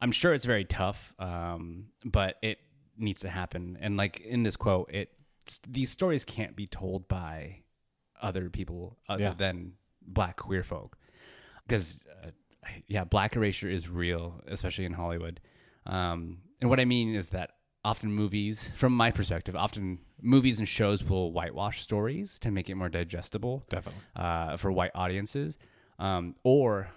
I'm 0.00 0.12
sure 0.12 0.32
it's 0.34 0.44
very 0.46 0.64
tough, 0.64 1.12
um, 1.18 1.86
but 2.04 2.36
it 2.42 2.58
needs 2.96 3.22
to 3.22 3.28
happen. 3.30 3.76
And 3.80 3.96
like 3.96 4.20
in 4.20 4.42
this 4.42 4.56
quote, 4.56 4.90
it 4.92 5.10
these 5.66 5.90
stories 5.90 6.24
can't 6.24 6.54
be 6.54 6.66
told 6.66 7.08
by 7.08 7.62
other 8.20 8.50
people 8.50 8.98
other 9.08 9.22
Yeah. 9.24 9.34
than 9.34 9.74
black 10.02 10.36
queer 10.36 10.62
folk, 10.62 10.96
because 11.66 12.00
uh, 12.22 12.30
yeah, 12.86 13.04
black 13.04 13.34
erasure 13.36 13.68
is 13.70 13.88
real, 13.88 14.42
especially 14.46 14.84
in 14.84 14.92
Hollywood. 14.92 15.40
Um, 15.86 16.38
and 16.60 16.68
what 16.68 16.80
I 16.80 16.84
mean 16.84 17.14
is 17.14 17.30
that 17.30 17.52
often 17.88 18.12
movies, 18.12 18.70
from 18.76 18.92
my 18.92 19.10
perspective, 19.10 19.56
often 19.56 19.98
movies 20.20 20.58
and 20.58 20.68
shows 20.68 21.02
will 21.02 21.32
whitewash 21.32 21.80
stories 21.80 22.38
to 22.38 22.50
make 22.50 22.68
it 22.68 22.74
more 22.74 22.90
digestible 22.90 23.64
Definitely. 23.70 24.02
uh, 24.14 24.58
for 24.58 24.70
white 24.70 24.90
audiences, 24.94 25.56
um, 25.98 26.34
or 26.44 26.90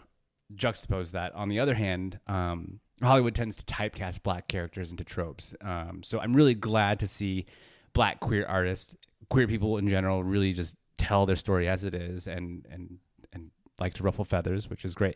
juxtapose 0.54 1.12
that. 1.12 1.34
On 1.34 1.48
the 1.48 1.62
other 1.62 1.76
hand, 1.76 2.20
um, 2.28 2.82
Hollywood 3.02 3.34
tends 3.34 3.56
to 3.56 3.64
typecast 3.64 4.22
black 4.22 4.50
characters 4.50 4.92
into 4.92 5.06
tropes. 5.06 5.56
Um, 5.62 6.02
so 6.04 6.20
I'm 6.20 6.34
really 6.34 6.56
glad 6.56 7.00
to 7.00 7.08
see 7.08 7.46
black 7.94 8.20
queer 8.20 8.46
artists, 8.46 8.94
queer 9.30 9.48
people 9.48 9.78
in 9.78 9.88
general, 9.88 10.26
really 10.26 10.52
just 10.52 10.76
tell 10.98 11.26
their 11.26 11.38
story 11.38 11.70
as 11.70 11.86
it 11.86 11.96
is, 11.96 12.28
and 12.28 12.68
and 12.70 12.98
and 13.32 13.50
like 13.80 13.94
to 13.94 14.04
ruffle 14.04 14.26
feathers, 14.26 14.70
which 14.70 14.84
is 14.84 14.94
great. 14.94 15.16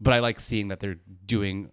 But 0.00 0.14
I 0.14 0.18
like 0.18 0.40
seeing 0.40 0.66
that 0.68 0.80
they're 0.80 0.98
doing 1.24 1.70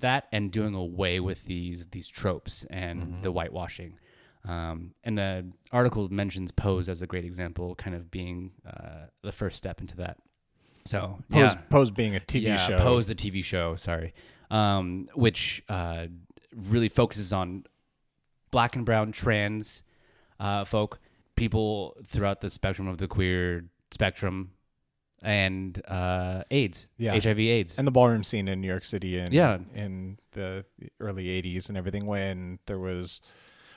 that 0.00 0.26
and 0.32 0.50
doing 0.50 0.74
away 0.74 1.20
with 1.20 1.44
these 1.44 1.86
these 1.86 2.08
tropes 2.08 2.64
and 2.70 3.22
the 3.22 3.30
whitewashing. 3.30 3.98
Um, 4.44 4.94
and 5.04 5.18
the 5.18 5.46
article 5.72 6.08
mentions 6.08 6.52
Pose 6.52 6.88
as 6.88 7.02
a 7.02 7.06
great 7.06 7.24
example, 7.24 7.74
kind 7.74 7.94
of 7.94 8.10
being 8.10 8.52
uh, 8.66 9.06
the 9.22 9.32
first 9.32 9.56
step 9.56 9.80
into 9.80 9.96
that. 9.96 10.18
So 10.86 11.18
Pose, 11.30 11.40
yeah, 11.40 11.54
Pose 11.68 11.90
being 11.90 12.16
a 12.16 12.20
TV 12.20 12.42
yeah, 12.42 12.56
show. 12.56 12.78
Pose 12.78 13.08
the 13.08 13.14
TV 13.14 13.44
show, 13.44 13.76
sorry, 13.76 14.14
um, 14.50 15.08
which 15.14 15.62
uh, 15.68 16.06
really 16.54 16.88
focuses 16.88 17.32
on 17.32 17.64
black 18.50 18.74
and 18.74 18.86
brown 18.86 19.12
trans 19.12 19.82
uh, 20.40 20.64
folk, 20.64 20.98
people 21.36 21.96
throughout 22.06 22.40
the 22.40 22.48
spectrum 22.48 22.88
of 22.88 22.98
the 22.98 23.08
queer 23.08 23.66
spectrum, 23.90 24.52
and 25.22 25.80
uh, 25.88 26.44
AIDS, 26.50 26.86
Yeah. 26.96 27.12
HIV/AIDS. 27.18 27.76
and 27.78 27.86
the 27.86 27.90
ballroom 27.90 28.24
scene 28.24 28.48
in 28.48 28.60
New 28.60 28.68
York 28.68 28.84
City 28.84 29.18
in 29.18 29.32
Yeah. 29.32 29.58
in 29.74 30.18
the 30.32 30.64
early 31.00 31.26
80s 31.26 31.68
and 31.68 31.76
everything 31.76 32.06
when 32.06 32.58
there 32.66 32.78
was 32.78 33.20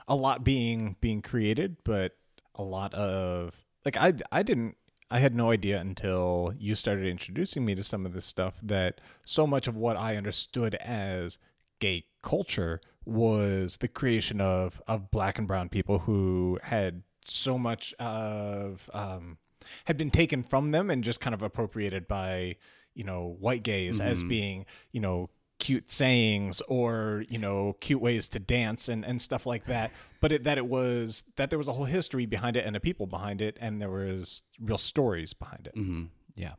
a 0.07 0.15
lot 0.15 0.43
being 0.43 0.95
being 1.01 1.21
created 1.21 1.77
but 1.83 2.15
a 2.55 2.63
lot 2.63 2.93
of 2.93 3.55
like 3.85 3.97
I 3.97 4.13
I 4.31 4.43
didn't 4.43 4.75
I 5.09 5.19
had 5.19 5.33
no 5.35 5.51
idea 5.51 5.79
until 5.79 6.53
you 6.57 6.75
started 6.75 7.05
introducing 7.07 7.65
me 7.65 7.75
to 7.75 7.83
some 7.83 8.05
of 8.05 8.13
this 8.13 8.25
stuff 8.25 8.55
that 8.63 9.01
so 9.25 9.45
much 9.47 9.67
of 9.67 9.75
what 9.75 9.97
I 9.97 10.15
understood 10.17 10.75
as 10.75 11.37
gay 11.79 12.05
culture 12.21 12.79
was 13.05 13.77
the 13.77 13.87
creation 13.87 14.39
of 14.41 14.81
of 14.87 15.09
black 15.11 15.37
and 15.39 15.47
brown 15.47 15.69
people 15.69 15.99
who 15.99 16.59
had 16.63 17.03
so 17.25 17.57
much 17.57 17.93
of 17.99 18.89
um 18.93 19.37
had 19.85 19.97
been 19.97 20.11
taken 20.11 20.43
from 20.43 20.71
them 20.71 20.89
and 20.89 21.03
just 21.03 21.19
kind 21.19 21.33
of 21.33 21.41
appropriated 21.41 22.07
by 22.07 22.55
you 22.93 23.03
know 23.03 23.35
white 23.39 23.63
gays 23.63 23.99
as 24.01 24.21
being 24.29 24.65
you 24.91 24.99
know 25.01 25.29
cute 25.59 25.91
sayings 25.91 26.59
or 26.67 27.23
you 27.29 27.37
know 27.37 27.75
cute 27.79 28.01
ways 28.01 28.27
to 28.27 28.39
dance 28.39 28.89
and 28.89 29.05
and 29.05 29.21
stuff 29.21 29.45
like 29.45 29.65
that. 29.67 29.91
But 30.19 30.31
it, 30.31 30.43
that 30.43 30.57
it 30.57 30.65
was 30.65 31.23
that 31.35 31.49
there 31.51 31.59
was 31.59 31.67
a 31.67 31.73
whole 31.73 31.85
history 31.85 32.25
behind 32.25 32.57
it 32.57 32.65
and 32.65 32.75
a 32.75 32.79
people 32.79 33.05
behind 33.07 33.41
it 33.41 33.57
and 33.61 33.81
there 33.81 33.89
was 33.91 34.41
real 34.59 34.77
stories 34.79 35.33
behind 35.33 35.67
it. 35.67 35.73
Hmm 35.75 36.05
Yeah. 36.35 36.53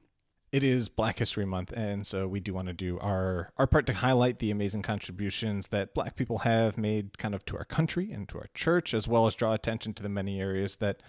it 0.53 0.63
is 0.63 0.89
Black 0.89 1.19
History 1.19 1.47
Month, 1.47 1.73
and 1.73 2.07
so 2.07 2.29
we 2.29 2.39
do 2.39 2.53
want 2.55 2.69
to 2.69 2.75
do 2.75 2.99
our 3.01 3.51
our 3.57 3.67
part 3.67 3.87
to 3.87 3.95
highlight 3.95 4.39
the 4.39 4.51
amazing 4.53 4.83
contributions 4.83 5.69
that 5.69 5.95
Black 5.95 6.15
people 6.15 6.39
have 6.39 6.79
made, 6.79 7.19
kind 7.19 7.35
of 7.35 7.45
to 7.47 7.57
our 7.57 7.65
country 7.65 8.13
and 8.13 8.29
to 8.29 8.39
our 8.39 8.49
church, 8.55 8.95
as 8.95 9.09
well 9.09 9.27
as 9.27 9.35
draw 9.35 9.53
attention 9.53 9.95
to 9.95 10.03
the 10.03 10.09
many 10.09 10.41
areas 10.41 10.77
that 10.77 11.03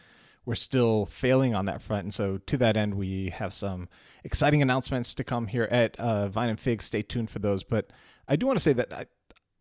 we're 0.45 0.55
still 0.55 1.05
failing 1.05 1.55
on 1.55 1.65
that 1.65 1.81
front. 1.81 2.03
And 2.03 2.13
so, 2.13 2.37
to 2.37 2.57
that 2.57 2.75
end, 2.75 2.95
we 2.95 3.29
have 3.29 3.53
some 3.53 3.87
exciting 4.23 4.61
announcements 4.61 5.13
to 5.15 5.23
come 5.23 5.47
here 5.47 5.67
at 5.71 5.97
uh, 5.99 6.27
Vine 6.29 6.49
and 6.49 6.59
Fig. 6.59 6.81
Stay 6.81 7.01
tuned 7.01 7.29
for 7.29 7.39
those. 7.39 7.63
But 7.63 7.91
I 8.27 8.35
do 8.35 8.45
want 8.45 8.57
to 8.57 8.63
say 8.63 8.73
that 8.73 8.93
I, 8.93 9.05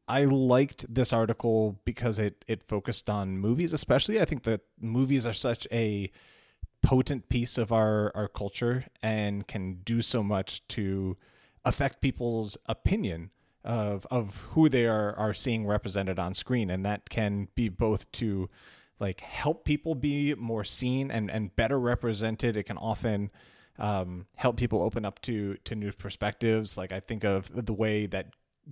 I 0.08 0.24
liked 0.24 0.92
this 0.92 1.12
article 1.12 1.80
because 1.84 2.18
it 2.18 2.44
it 2.48 2.62
focused 2.62 3.08
on 3.08 3.38
movies, 3.38 3.72
especially. 3.72 4.20
I 4.20 4.24
think 4.24 4.42
that 4.44 4.62
movies 4.80 5.26
are 5.26 5.32
such 5.32 5.66
a 5.70 6.10
potent 6.82 7.28
piece 7.28 7.56
of 7.56 7.72
our 7.72 8.10
our 8.14 8.28
culture 8.28 8.86
and 9.02 9.46
can 9.46 9.74
do 9.84 10.02
so 10.02 10.22
much 10.22 10.66
to 10.68 11.16
affect 11.64 12.00
people's 12.00 12.58
opinion 12.66 13.30
of 13.64 14.04
of 14.10 14.48
who 14.50 14.68
they 14.68 14.86
are 14.86 15.14
are 15.14 15.32
seeing 15.32 15.64
represented 15.64 16.18
on 16.18 16.34
screen 16.34 16.68
and 16.68 16.84
that 16.84 17.08
can 17.08 17.46
be 17.54 17.68
both 17.68 18.10
to 18.10 18.50
like 19.02 19.20
help 19.20 19.66
people 19.66 19.94
be 19.94 20.34
more 20.36 20.64
seen 20.64 21.10
and 21.10 21.30
and 21.30 21.54
better 21.56 21.78
represented. 21.78 22.56
It 22.56 22.62
can 22.62 22.78
often 22.78 23.30
um, 23.78 24.26
help 24.36 24.56
people 24.56 24.80
open 24.82 25.04
up 25.04 25.20
to 25.22 25.56
to 25.64 25.74
new 25.74 25.92
perspectives. 25.92 26.78
Like 26.78 26.92
i 26.92 27.00
think 27.00 27.24
of 27.24 27.50
the 27.52 27.74
way 27.74 28.06
that 28.06 28.28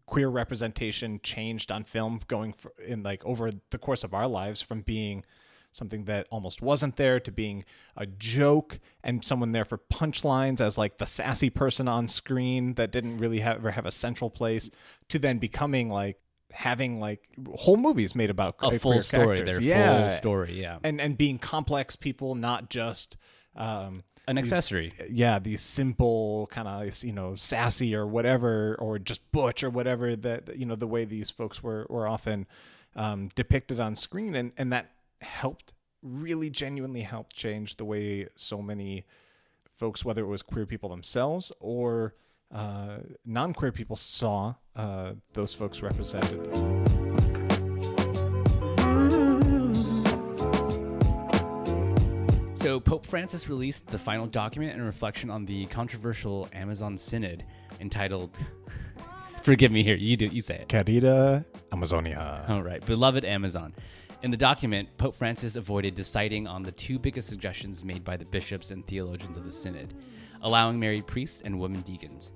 queer 0.06 0.28
representation 0.28 1.20
changed 1.22 1.70
on 1.72 1.84
film 1.84 2.20
going 2.28 2.52
for, 2.52 2.72
in 2.86 3.02
like 3.02 3.24
over 3.26 3.50
the 3.70 3.78
course 3.78 4.04
of 4.04 4.14
our 4.14 4.28
lives 4.28 4.62
from 4.62 4.82
being 4.82 5.24
something 5.72 6.04
that 6.04 6.26
almost 6.30 6.60
wasn't 6.62 6.96
there 6.96 7.20
to 7.20 7.30
being 7.30 7.64
a 7.96 8.06
joke 8.06 8.78
and 9.04 9.24
someone 9.24 9.52
there 9.52 9.64
for 9.64 9.78
punchlines 9.92 10.60
as 10.60 10.76
like 10.76 10.98
the 10.98 11.06
sassy 11.06 11.50
person 11.50 11.86
on 11.86 12.08
screen 12.08 12.74
that 12.74 12.90
didn't 12.90 13.18
really 13.18 13.40
have, 13.40 13.56
ever 13.56 13.70
have 13.70 13.86
a 13.86 13.90
central 13.90 14.30
place 14.30 14.70
to 15.08 15.18
then 15.18 15.38
becoming 15.38 15.88
like 15.88 16.18
having 16.52 17.00
like 17.00 17.26
whole 17.54 17.76
movies 17.76 18.14
made 18.14 18.30
about 18.30 18.56
a 18.60 18.78
full 18.78 19.00
story. 19.00 19.38
characters. 19.38 19.58
Their 19.58 19.62
yeah. 19.62 20.08
full 20.08 20.16
story. 20.16 20.60
Yeah, 20.60 20.78
and 20.82 21.00
and 21.00 21.16
being 21.16 21.38
complex 21.38 21.96
people, 21.96 22.34
not 22.34 22.70
just 22.70 23.16
um, 23.56 24.02
an 24.26 24.36
these- 24.36 24.44
accessory. 24.44 24.92
yeah, 25.08 25.38
these 25.38 25.60
simple 25.60 26.48
kind 26.50 26.68
of 26.68 27.02
you 27.04 27.12
know 27.12 27.34
sassy 27.34 27.94
or 27.94 28.06
whatever, 28.06 28.76
or 28.78 28.98
just 28.98 29.30
butch 29.32 29.64
or 29.64 29.70
whatever 29.70 30.16
that 30.16 30.56
you 30.56 30.66
know 30.66 30.76
the 30.76 30.86
way 30.86 31.04
these 31.04 31.30
folks 31.30 31.62
were 31.62 31.86
were 31.88 32.06
often 32.06 32.46
um, 32.96 33.30
depicted 33.34 33.80
on 33.80 33.96
screen, 33.96 34.34
and 34.34 34.52
and 34.56 34.72
that 34.72 34.90
helped 35.20 35.72
really 36.02 36.48
genuinely 36.48 37.02
helped 37.02 37.34
change 37.34 37.76
the 37.76 37.84
way 37.84 38.26
so 38.34 38.62
many 38.62 39.04
folks, 39.76 40.04
whether 40.04 40.22
it 40.22 40.28
was 40.28 40.42
queer 40.42 40.66
people 40.66 40.88
themselves 40.88 41.52
or 41.60 42.14
uh, 42.52 42.98
non-queer 43.24 43.72
people, 43.72 43.96
saw 43.96 44.54
uh, 44.76 45.12
those 45.32 45.54
folks 45.54 45.82
represented. 45.82 46.56
So, 52.54 52.78
Pope 52.78 53.06
Francis 53.06 53.48
released 53.48 53.86
the 53.86 53.96
final 53.98 54.26
document 54.26 54.74
and 54.74 54.84
reflection 54.84 55.30
on 55.30 55.46
the 55.46 55.66
controversial 55.66 56.48
Amazon 56.52 56.98
Synod 56.98 57.44
entitled, 57.80 58.36
Forgive 59.42 59.72
me 59.72 59.82
here, 59.82 59.96
you 59.96 60.18
do, 60.18 60.26
you 60.26 60.42
say 60.42 60.56
it. 60.56 60.68
Querida 60.68 61.44
Amazonia. 61.72 62.44
All 62.48 62.62
right, 62.62 62.84
beloved 62.84 63.24
Amazon. 63.24 63.72
In 64.22 64.30
the 64.30 64.36
document, 64.36 64.90
Pope 64.98 65.14
Francis 65.14 65.56
avoided 65.56 65.94
deciding 65.94 66.46
on 66.46 66.62
the 66.62 66.72
two 66.72 66.98
biggest 66.98 67.26
suggestions 67.26 67.86
made 67.86 68.04
by 68.04 68.18
the 68.18 68.26
bishops 68.26 68.70
and 68.70 68.86
theologians 68.86 69.38
of 69.38 69.44
the 69.44 69.52
Synod, 69.52 69.94
allowing 70.42 70.78
married 70.78 71.06
priests 71.06 71.40
and 71.42 71.58
women 71.58 71.80
deacons. 71.80 72.32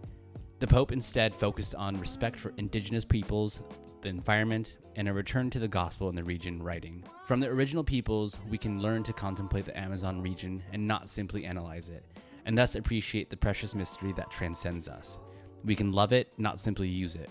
The 0.60 0.66
Pope 0.66 0.92
instead 0.92 1.34
focused 1.34 1.74
on 1.74 2.00
respect 2.00 2.40
for 2.40 2.54
indigenous 2.56 3.04
peoples, 3.04 3.62
the 4.00 4.08
environment, 4.08 4.78
and 4.96 5.08
a 5.08 5.12
return 5.12 5.50
to 5.50 5.58
the 5.58 5.68
gospel 5.68 6.08
in 6.08 6.14
the 6.14 6.24
region, 6.24 6.62
writing 6.62 7.04
From 7.26 7.38
the 7.38 7.48
original 7.48 7.84
peoples, 7.84 8.38
we 8.48 8.56
can 8.56 8.80
learn 8.80 9.02
to 9.02 9.12
contemplate 9.12 9.66
the 9.66 9.78
Amazon 9.78 10.22
region 10.22 10.62
and 10.72 10.88
not 10.88 11.10
simply 11.10 11.44
analyze 11.44 11.90
it, 11.90 12.02
and 12.46 12.56
thus 12.56 12.76
appreciate 12.76 13.28
the 13.28 13.36
precious 13.36 13.74
mystery 13.74 14.14
that 14.14 14.30
transcends 14.30 14.88
us. 14.88 15.18
We 15.66 15.76
can 15.76 15.92
love 15.92 16.14
it, 16.14 16.32
not 16.38 16.60
simply 16.60 16.88
use 16.88 17.14
it. 17.14 17.28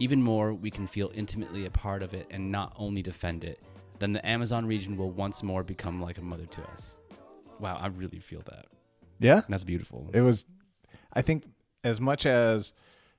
Even 0.00 0.20
more, 0.20 0.54
we 0.54 0.72
can 0.72 0.88
feel 0.88 1.12
intimately 1.14 1.66
a 1.66 1.70
part 1.70 2.02
of 2.02 2.14
it 2.14 2.26
and 2.32 2.50
not 2.50 2.72
only 2.76 3.00
defend 3.00 3.44
it. 3.44 3.62
Then 4.02 4.12
the 4.14 4.26
Amazon 4.26 4.66
region 4.66 4.96
will 4.96 5.12
once 5.12 5.44
more 5.44 5.62
become 5.62 6.00
like 6.02 6.18
a 6.18 6.22
mother 6.22 6.44
to 6.46 6.62
us. 6.72 6.96
Wow, 7.60 7.78
I 7.80 7.86
really 7.86 8.18
feel 8.18 8.42
that. 8.46 8.66
Yeah, 9.20 9.42
That's 9.48 9.62
beautiful. 9.62 10.10
it 10.12 10.22
was. 10.22 10.44
I 11.12 11.22
think 11.22 11.44
as 11.84 12.00
much 12.00 12.26
as 12.26 12.72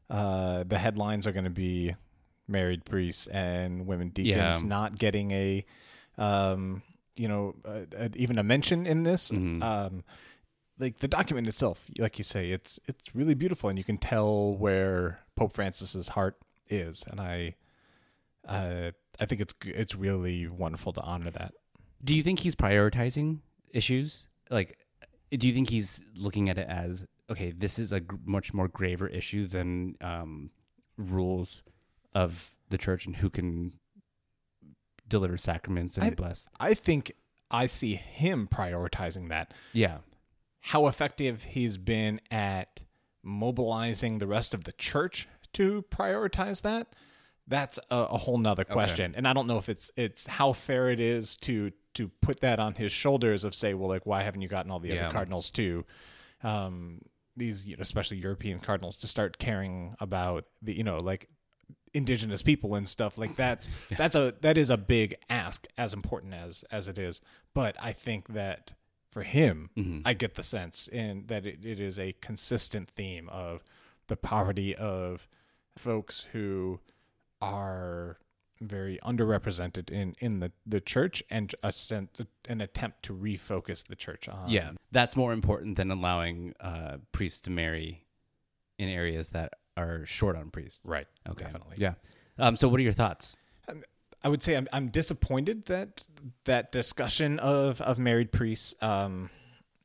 uh, 0.09 0.65
the 0.67 0.77
headlines 0.77 1.25
are 1.25 1.31
going 1.31 1.45
to 1.45 1.49
be 1.49 1.95
married 2.49 2.83
priests 2.83 3.27
and 3.27 3.87
women 3.87 4.09
deacons 4.09 4.61
Yeah. 4.61 4.67
not 4.67 4.97
getting 4.99 5.31
a, 5.31 5.65
um, 6.17 6.81
you 7.15 7.29
know, 7.29 7.55
uh, 7.63 8.09
even 8.17 8.37
a 8.37 8.43
mention 8.43 8.85
in 8.85 9.03
this. 9.03 9.31
Mhm. 9.31 9.63
Um, 9.63 10.03
like 10.79 10.97
the 10.97 11.07
document 11.07 11.47
itself, 11.47 11.85
like 11.97 12.17
you 12.17 12.25
say, 12.25 12.51
it's 12.51 12.77
it's 12.87 13.15
really 13.15 13.35
beautiful, 13.35 13.69
and 13.69 13.77
you 13.77 13.85
can 13.85 13.97
tell 13.97 14.53
where 14.57 15.19
Pope 15.37 15.53
Francis's 15.53 16.09
heart 16.09 16.35
is, 16.67 17.05
and 17.09 17.21
I, 17.21 17.55
uh, 18.45 18.91
I 19.19 19.25
think 19.25 19.41
it's 19.41 19.53
it's 19.65 19.95
really 19.95 20.47
wonderful 20.47 20.93
to 20.93 21.01
honor 21.01 21.29
that. 21.31 21.53
Do 22.03 22.15
you 22.15 22.23
think 22.23 22.39
he's 22.39 22.55
prioritizing 22.55 23.39
issues? 23.71 24.27
Like, 24.49 24.77
do 25.31 25.47
you 25.47 25.53
think 25.53 25.69
he's 25.69 26.01
looking 26.15 26.49
at 26.49 26.57
it 26.57 26.67
as 26.67 27.05
okay, 27.29 27.51
this 27.51 27.79
is 27.79 27.91
a 27.91 28.01
much 28.25 28.53
more 28.53 28.67
graver 28.67 29.07
issue 29.07 29.47
than 29.47 29.95
um, 30.01 30.51
rules 30.97 31.63
of 32.13 32.55
the 32.69 32.77
church 32.77 33.05
and 33.05 33.15
who 33.15 33.29
can 33.29 33.73
deliver 35.07 35.37
sacraments 35.37 35.97
and 35.97 36.07
I- 36.07 36.09
bless? 36.11 36.47
I 36.59 36.73
think 36.73 37.13
I 37.51 37.67
see 37.67 37.95
him 37.95 38.47
prioritizing 38.51 39.29
that. 39.29 39.53
Yeah, 39.73 39.99
how 40.61 40.87
effective 40.87 41.43
he's 41.43 41.77
been 41.77 42.19
at 42.31 42.83
mobilizing 43.23 44.17
the 44.17 44.27
rest 44.27 44.53
of 44.53 44.63
the 44.65 44.71
church 44.73 45.27
to 45.53 45.85
prioritize 45.91 46.61
that 46.63 46.87
that's 47.47 47.77
a, 47.91 47.95
a 47.95 48.17
whole 48.17 48.37
nother 48.37 48.63
question. 48.63 49.13
And 49.17 49.27
i 49.27 49.33
don't 49.33 49.47
know 49.47 49.57
if 49.57 49.67
it's 49.69 49.91
it's 49.97 50.25
how 50.27 50.53
fair 50.53 50.89
it 50.89 50.99
is 50.99 51.35
to 51.37 51.71
to 51.95 52.07
put 52.21 52.39
that 52.39 52.59
on 52.59 52.73
his 52.75 52.91
shoulders 52.91 53.43
of 53.43 53.53
say 53.53 53.73
well 53.73 53.89
like 53.89 54.05
why 54.05 54.23
haven't 54.23 54.41
you 54.41 54.47
gotten 54.47 54.71
all 54.71 54.79
the 54.79 54.89
Yeah. 54.89 55.05
other 55.05 55.11
cardinals 55.11 55.49
too? 55.49 55.85
Um 56.43 57.01
these 57.35 57.65
you 57.65 57.75
know, 57.75 57.81
especially 57.81 58.17
european 58.17 58.59
cardinals 58.59 58.95
to 58.97 59.07
start 59.07 59.39
caring 59.39 59.95
about 59.99 60.45
the 60.61 60.73
you 60.73 60.83
know 60.83 60.97
like 60.99 61.27
indigenous 61.93 62.41
people 62.41 62.75
and 62.75 62.87
stuff 62.89 63.17
like 63.17 63.35
that's 63.35 63.69
that's 63.97 64.15
a 64.15 64.33
that 64.41 64.57
is 64.57 64.69
a 64.69 64.77
big 64.77 65.15
ask 65.29 65.67
as 65.77 65.93
important 65.93 66.33
as 66.33 66.63
as 66.71 66.87
it 66.87 66.97
is. 66.97 67.21
But 67.53 67.75
i 67.79 67.91
think 67.93 68.29
that 68.29 68.73
for 69.11 69.23
him 69.23 69.69
Mhm. 69.77 70.01
i 70.05 70.13
get 70.13 70.35
the 70.35 70.43
sense 70.43 70.87
in 70.87 71.25
that 71.27 71.45
it, 71.45 71.63
it 71.65 71.79
is 71.79 71.99
a 71.99 72.13
consistent 72.21 72.89
theme 72.89 73.29
of 73.29 73.63
the 74.07 74.15
poverty 74.17 74.75
of 74.75 75.27
folks 75.77 76.25
who 76.33 76.79
are 77.43 78.17
very 78.61 78.99
underrepresented 79.03 79.89
in 79.89 80.15
in 80.19 80.39
the 80.39 80.51
the 80.65 80.79
church 80.79 81.23
and 81.29 81.53
a 81.63 81.73
an 82.47 82.61
attempt 82.61 83.03
to 83.03 83.13
refocus 83.13 83.85
the 83.85 83.95
church 83.95 84.27
on 84.29 84.49
yeah. 84.49 84.71
That's 84.91 85.15
more 85.15 85.33
important 85.33 85.75
than 85.75 85.91
allowing 85.91 86.53
uh, 86.59 86.97
priests 87.11 87.41
to 87.41 87.49
marry 87.49 88.05
in 88.77 88.89
areas 88.89 89.29
that 89.29 89.53
are 89.75 90.05
short 90.05 90.35
on 90.35 90.49
priests. 90.49 90.85
right 90.85 91.07
Okay, 91.27 91.45
definitely 91.45 91.77
Yeah. 91.79 91.93
Um, 92.37 92.55
so, 92.55 92.67
what 92.67 92.79
are 92.79 92.83
your 92.83 92.93
thoughts? 92.93 93.35
I 94.23 94.29
would 94.29 94.41
say 94.41 94.55
I'm 94.55 94.67
I'm 94.71 94.87
disappointed 94.87 95.65
that 95.65 96.05
that 96.45 96.71
discussion 96.71 97.39
of 97.39 97.81
of 97.81 97.99
married 97.99 98.31
priests 98.31 98.73
um 98.81 99.29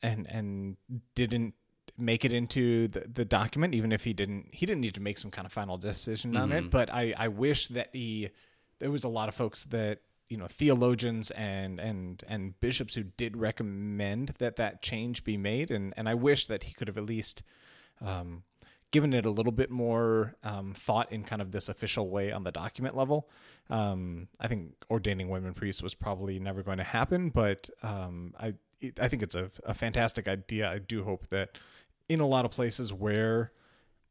and 0.03 0.27
and 0.31 0.77
didn't 1.15 1.55
make 1.99 2.25
it 2.25 2.33
into 2.33 2.89
the, 2.89 3.01
the 3.13 3.25
document 3.25 3.75
even 3.75 3.93
if 3.93 4.05
he 4.05 4.13
didn't 4.13 4.49
he 4.53 4.65
didn't 4.67 4.81
need 4.81 4.95
to 4.95 5.01
make 5.01 5.19
some 5.19 5.31
kind 5.31 5.47
of 5.47 5.53
final 5.53 5.77
decision 5.77 6.37
on 6.37 6.53
it 6.53 6.71
but 6.71 6.93
I 6.93 7.13
I 7.17 7.29
wish 7.29 7.69
that 7.69 7.89
he 7.93 8.31
there 8.79 8.91
was 8.91 9.05
a 9.05 9.09
lot 9.09 9.29
of 9.29 9.35
folks 9.35 9.65
that 9.65 9.99
you 10.29 10.37
know 10.37 10.47
theologians 10.47 11.31
and 11.33 11.81
and 11.81 12.23
and 12.29 12.59
bishops 12.61 12.95
who 12.95 13.03
did 13.03 13.37
recommend 13.37 14.35
that 14.39 14.57
that 14.57 14.83
change 14.83 15.25
be 15.25 15.37
made 15.37 15.71
and 15.71 15.93
and 15.97 16.09
I 16.09 16.15
wish 16.15 16.47
that 16.47 16.65
he 16.65 16.73
could 16.73 16.89
have 16.89 16.99
at 16.99 17.05
least 17.05 17.43
um 18.01 18.45
given 18.91 19.13
it 19.13 19.27
a 19.27 19.31
little 19.31 19.53
bit 19.53 19.71
more 19.71 20.35
um, 20.43 20.73
thought 20.75 21.13
in 21.13 21.23
kind 21.23 21.43
of 21.43 21.53
this 21.53 21.69
official 21.69 22.09
way 22.09 22.33
on 22.33 22.45
the 22.45 22.53
document 22.53 22.97
level. 22.97 23.29
Um, 23.69 24.29
I 24.41 24.49
think 24.49 24.73
ordaining 24.91 25.29
women 25.29 25.53
priests 25.53 25.83
was 25.83 25.95
probably 25.95 26.39
never 26.39 26.63
going 26.63 26.79
to 26.79 26.85
happen, 26.85 27.29
but 27.29 27.69
um, 27.83 28.35
I 28.39 28.55
I 29.01 29.09
think 29.09 29.23
it's 29.23 29.35
a, 29.35 29.51
a 29.65 29.75
fantastic 29.75 30.29
idea. 30.29 30.71
I 30.71 30.79
do 30.79 31.05
hope 31.05 31.29
that 31.29 31.59
in 32.09 32.21
a 32.21 32.27
lot 32.27 32.45
of 32.45 32.51
places 32.51 32.93
where 32.93 33.53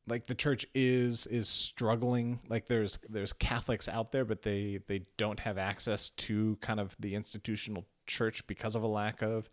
like 0.07 0.27
the 0.27 0.35
church 0.35 0.65
is 0.73 1.27
is 1.27 1.49
struggling 1.49 2.39
like 2.47 2.67
there's 2.67 2.97
there's 3.09 3.33
catholics 3.33 3.89
out 3.89 4.11
there 4.11 4.23
but 4.23 4.43
they 4.43 4.79
they 4.87 5.01
don't 5.17 5.41
have 5.41 5.57
access 5.57 6.11
to 6.11 6.57
kind 6.61 6.79
of 6.79 6.95
the 6.99 7.13
institutional 7.13 7.85
church 8.05 8.45
because 8.47 8.73
of 8.75 8.83
a 8.83 8.87
lack 8.87 9.21
of 9.21 9.49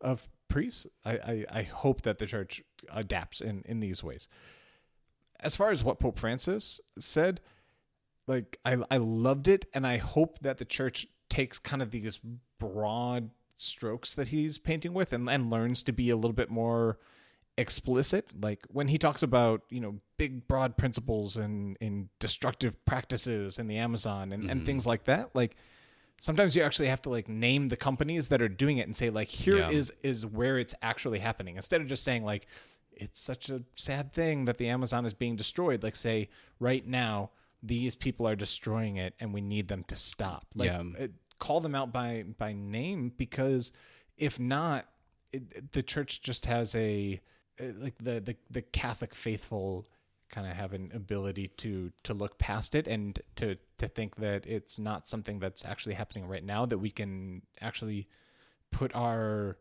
of 0.00 0.28
priests. 0.52 0.86
I, 1.04 1.12
I, 1.12 1.46
I 1.50 1.62
hope 1.62 2.02
that 2.02 2.18
the 2.18 2.26
church 2.26 2.62
adapts 2.92 3.40
in, 3.40 3.62
in 3.64 3.80
these 3.80 4.04
ways. 4.04 4.28
As 5.40 5.56
far 5.56 5.70
as 5.70 5.82
what 5.82 5.98
Pope 5.98 6.18
Francis 6.18 6.80
said, 6.98 7.40
like 8.26 8.58
I, 8.64 8.76
I 8.90 8.98
loved 8.98 9.48
it, 9.48 9.64
and 9.74 9.86
I 9.86 9.96
hope 9.96 10.38
that 10.40 10.58
the 10.58 10.64
church 10.64 11.06
takes 11.28 11.58
kind 11.58 11.82
of 11.82 11.90
these 11.90 12.20
broad 12.60 13.30
strokes 13.56 14.14
that 14.14 14.28
he's 14.28 14.58
painting 14.58 14.92
with 14.92 15.12
and, 15.12 15.28
and 15.28 15.50
learns 15.50 15.82
to 15.84 15.92
be 15.92 16.10
a 16.10 16.16
little 16.16 16.34
bit 16.34 16.50
more 16.50 16.98
explicit 17.62 18.26
like 18.40 18.60
when 18.68 18.88
he 18.88 18.98
talks 18.98 19.22
about 19.22 19.62
you 19.70 19.80
know 19.80 19.94
big 20.18 20.46
broad 20.48 20.76
principles 20.76 21.36
and 21.36 21.76
in 21.80 22.08
destructive 22.18 22.74
practices 22.84 23.58
in 23.58 23.66
the 23.68 23.78
amazon 23.78 24.32
and, 24.32 24.50
and 24.50 24.66
things 24.66 24.86
like 24.86 25.04
that 25.04 25.30
like 25.34 25.56
sometimes 26.20 26.54
you 26.54 26.62
actually 26.62 26.88
have 26.88 27.00
to 27.00 27.08
like 27.08 27.28
name 27.28 27.68
the 27.68 27.76
companies 27.76 28.28
that 28.28 28.42
are 28.42 28.48
doing 28.48 28.76
it 28.78 28.86
and 28.86 28.96
say 28.96 29.08
like 29.08 29.28
here 29.28 29.56
Yeah. 29.58 29.70
is 29.70 29.92
is 30.02 30.26
where 30.26 30.58
it's 30.58 30.74
actually 30.82 31.20
happening 31.20 31.56
instead 31.56 31.80
of 31.80 31.86
just 31.86 32.04
saying 32.04 32.24
like 32.24 32.46
it's 32.92 33.18
such 33.20 33.48
a 33.48 33.62
sad 33.74 34.12
thing 34.12 34.44
that 34.44 34.58
the 34.58 34.68
amazon 34.68 35.06
is 35.06 35.14
being 35.14 35.36
destroyed 35.36 35.82
like 35.82 35.96
say 35.96 36.28
right 36.60 36.86
now 36.86 37.30
these 37.62 37.94
people 37.94 38.26
are 38.28 38.36
destroying 38.36 38.96
it 38.96 39.14
and 39.20 39.32
we 39.32 39.40
need 39.40 39.68
them 39.68 39.84
to 39.84 39.96
stop 39.96 40.44
like 40.54 40.70
Yeah. 40.70 40.82
uh, 41.04 41.06
call 41.38 41.60
them 41.60 41.74
out 41.74 41.92
by 41.92 42.24
by 42.38 42.52
name 42.52 43.12
because 43.16 43.72
if 44.16 44.38
not 44.38 44.86
it, 45.32 45.72
the 45.72 45.82
church 45.82 46.20
just 46.22 46.44
has 46.46 46.74
a 46.74 47.20
like 47.60 47.96
the 47.98 48.20
the, 48.20 48.36
the 48.50 48.62
catholic 48.62 49.14
faithful 49.14 49.86
kind 50.30 50.46
of 50.46 50.56
have 50.56 50.72
an 50.72 50.90
ability 50.94 51.48
to 51.48 51.92
to 52.02 52.14
look 52.14 52.38
past 52.38 52.74
it 52.74 52.88
and 52.88 53.20
to 53.36 53.56
to 53.78 53.86
think 53.86 54.16
that 54.16 54.46
it's 54.46 54.78
not 54.78 55.06
something 55.06 55.38
that's 55.38 55.64
actually 55.64 55.94
happening 55.94 56.26
right 56.26 56.44
now 56.44 56.64
that 56.64 56.78
we 56.78 56.90
can 56.90 57.42
actually 57.60 58.08
put 58.70 58.94
our 58.94 59.58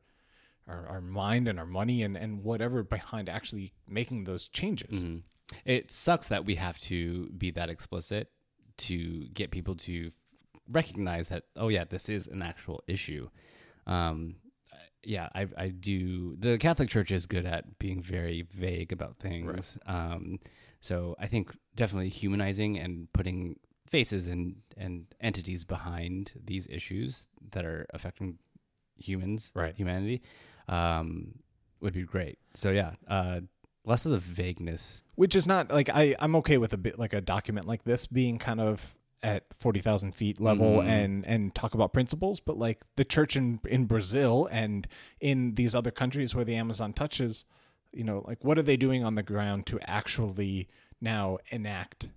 our, 0.68 0.88
our 0.88 1.02
mind 1.02 1.48
and 1.48 1.60
our 1.60 1.66
money 1.66 2.04
and, 2.04 2.16
and 2.16 2.44
whatever 2.44 2.84
behind 2.84 3.28
actually 3.28 3.74
making 3.88 4.24
those 4.24 4.48
changes. 4.48 5.02
Mhm. 5.02 5.24
It 5.66 5.92
sucks 5.92 6.28
that 6.30 6.46
we 6.46 6.56
have 6.56 6.78
to 6.80 7.30
be 7.30 7.52
that 7.52 7.70
explicit 7.70 8.32
to 8.78 9.28
get 9.34 9.52
people 9.52 9.76
to 9.76 10.12
recognize 10.70 11.28
that. 11.30 11.44
Oh 11.58 11.68
yeah, 11.68 11.84
this 11.84 12.08
is 12.08 12.28
an 12.28 12.42
actual 12.42 12.82
issue. 12.88 13.30
Um, 13.86 14.36
yeah, 15.04 15.30
I, 15.34 15.48
I 15.58 15.68
do. 15.70 16.36
The 16.38 16.58
Catholic 16.58 16.90
Church 16.90 17.12
is 17.12 17.26
good 17.26 17.46
at 17.46 17.80
being 17.80 18.02
very 18.02 18.44
vague 18.52 18.92
about 18.92 19.18
things. 19.18 19.78
Um, 19.86 20.40
so 20.80 21.16
I 21.20 21.28
think 21.28 21.52
definitely 21.76 22.10
humanizing 22.10 22.78
and 22.78 23.12
putting 23.14 23.58
faces 23.88 24.28
and 24.28 24.56
and 24.78 25.06
entities 25.20 25.64
behind 25.66 26.32
these 26.44 26.68
issues 26.68 27.28
that 27.52 27.66
are 27.66 27.86
affecting 27.94 28.38
humans, 28.98 29.52
Right. 29.54 29.76
Humanity, 29.76 30.22
um, 30.68 31.36
would 31.82 31.94
be 31.94 32.04
great. 32.04 32.38
So 32.54 32.72
yeah, 32.72 32.94
uh, 33.08 33.42
less 33.86 34.06
of 34.06 34.12
the 34.12 34.20
vagueness. 34.20 35.04
Which 35.16 35.36
is 35.36 35.46
not 35.46 35.72
like 35.72 35.90
I, 35.90 36.16
I'm 36.20 36.36
okay 36.38 36.58
with 36.58 36.74
a 36.74 36.78
bit 36.78 36.98
like 36.98 37.14
a 37.14 37.22
document 37.22 37.68
like 37.68 37.84
this 37.84 38.06
being 38.06 38.38
kind 38.38 38.62
of 38.62 38.96
at 39.24 39.46
40,000 39.60 40.14
feet 40.14 40.40
level 40.42 40.80
Mhm. 40.80 40.88
and, 40.88 41.26
and 41.26 41.56
talk 41.56 41.74
about 41.74 41.94
principles, 41.94 42.40
but 42.40 42.58
like 42.58 42.82
the 42.96 43.06
church 43.06 43.36
in, 43.36 43.60
in 43.68 43.86
Brazil 43.86 44.48
and 44.52 44.88
in 45.20 45.56
these 45.56 45.76
other 45.76 45.92
countries 45.92 46.34
where 46.34 46.46
the 46.46 46.56
Amazon 46.56 46.92
touches, 46.94 47.46
you 47.94 48.04
know, 48.04 48.24
like 48.28 48.44
what 48.44 48.58
are 48.58 48.64
they 48.64 48.78
doing 48.78 49.04
on 49.04 49.16
the 49.16 49.24
ground 49.24 49.66
to 49.68 49.80
actually 49.90 50.68
now 51.00 51.38
enact 51.50 52.10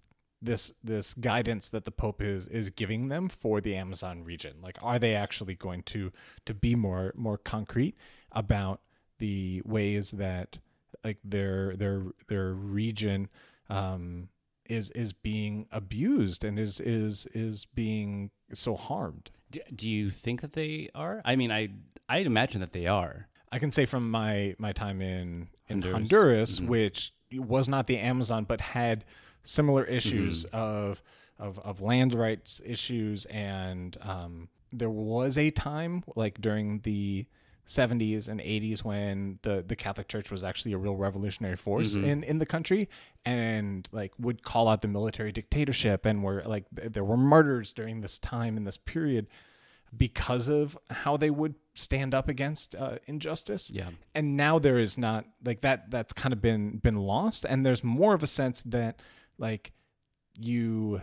this 0.43 0.75
this 0.83 1.14
guidance 1.14 1.71
that 1.71 1.87
the 1.87 1.90
pope 1.90 2.21
is 2.21 2.47
is 2.49 2.69
giving 2.69 3.09
them 3.09 3.31
for 3.31 3.62
the 3.62 3.75
Amazon 3.75 4.23
region 4.23 4.57
like 4.62 4.77
are 4.83 4.99
they 4.99 5.14
actually 5.14 5.55
going 5.55 5.83
to 5.83 6.12
to 6.45 6.53
be 6.53 6.75
more 6.75 7.14
more 7.17 7.38
concrete 7.38 7.97
about 8.31 8.83
the 9.19 9.62
ways 9.64 10.11
that 10.11 10.59
like 11.03 11.17
their 11.25 11.75
their 11.77 12.03
their 12.29 12.53
region 12.53 13.31
um 13.71 14.29
is 14.68 14.90
is 14.90 15.12
being 15.12 15.66
abused 15.70 16.44
and 16.44 16.59
is 16.59 16.81
is 16.81 17.27
is 17.35 17.66
being 17.74 18.31
so 18.53 18.77
harmed 18.77 19.31
Do, 19.50 19.61
do 19.74 19.88
you 19.90 20.11
think 20.11 20.40
that 20.40 20.53
they 20.55 20.88
are? 20.94 21.20
I 21.24 21.37
mean, 21.37 21.50
I 21.53 21.68
I'd 22.09 22.27
imagine 22.27 22.61
that 22.61 22.72
they 22.72 22.87
are. 22.87 23.29
I 23.53 23.59
can 23.59 23.70
say 23.72 23.87
from 23.87 24.11
my 24.11 24.55
my 24.59 24.72
time 24.72 25.00
in 25.00 25.48
in 25.68 25.81
Honduras. 25.83 25.94
Honduras, 25.94 26.61
Mhm. 26.61 26.66
which 26.68 27.12
was 27.33 27.68
not 27.68 27.87
the 27.87 27.98
Amazon, 27.98 28.44
but 28.44 28.61
had 28.61 29.05
similar 29.42 29.85
issues 29.85 30.44
of 30.46 31.03
of 31.38 31.59
of 31.61 31.81
land 31.81 32.14
rights 32.14 32.61
issues, 32.64 33.27
and 33.27 33.96
um, 34.03 34.48
there 34.72 34.90
was 34.90 35.37
a 35.38 35.50
time 35.50 36.03
like 36.16 36.40
during 36.40 36.81
the 36.81 37.27
70s 37.66 38.29
and 38.29 38.40
80s 38.40 38.85
when 38.85 39.38
the 39.42 39.64
the 39.66 39.74
Catholic 39.77 40.09
Church 40.09 40.31
was 40.31 40.44
actually 40.44 40.72
a 40.74 40.79
real 40.79 40.96
revolutionary 40.96 41.57
force 41.57 41.96
Mhm. 41.96 42.05
in 42.07 42.22
in 42.24 42.38
the 42.38 42.46
country 42.46 42.88
and 43.24 43.88
like 43.92 44.12
would 44.18 44.42
call 44.42 44.68
out 44.68 44.83
the 44.83 44.88
military 44.88 45.33
dictatorship 45.33 46.05
and 46.05 46.22
were 46.22 46.42
like 46.44 46.66
th- 46.77 46.92
there 46.92 47.05
were 47.05 47.16
murders 47.16 47.72
during 47.72 48.00
this 48.03 48.18
time 48.18 48.57
in 48.57 48.64
this 48.64 48.77
period 48.77 49.27
because 49.96 50.48
of 50.48 50.77
how 50.90 51.16
they 51.16 51.31
would 51.31 51.55
stand 51.74 52.14
up 52.14 52.29
against 52.29 52.74
uh, 52.74 52.98
injustice 53.07 53.70
Yeah. 53.70 53.90
and 54.14 54.37
now 54.37 54.59
there 54.59 54.79
is 54.79 54.98
not 54.98 55.24
like 55.44 55.61
that 55.62 55.90
that's 55.90 56.12
kind 56.12 56.33
of 56.33 56.42
been 56.42 56.79
been 56.79 56.96
lost 56.96 57.46
and 57.48 57.64
there's 57.64 57.83
more 57.85 58.12
of 58.14 58.22
a 58.22 58.27
sense 58.27 58.61
that 58.62 59.00
like 59.38 59.72
you 60.38 61.00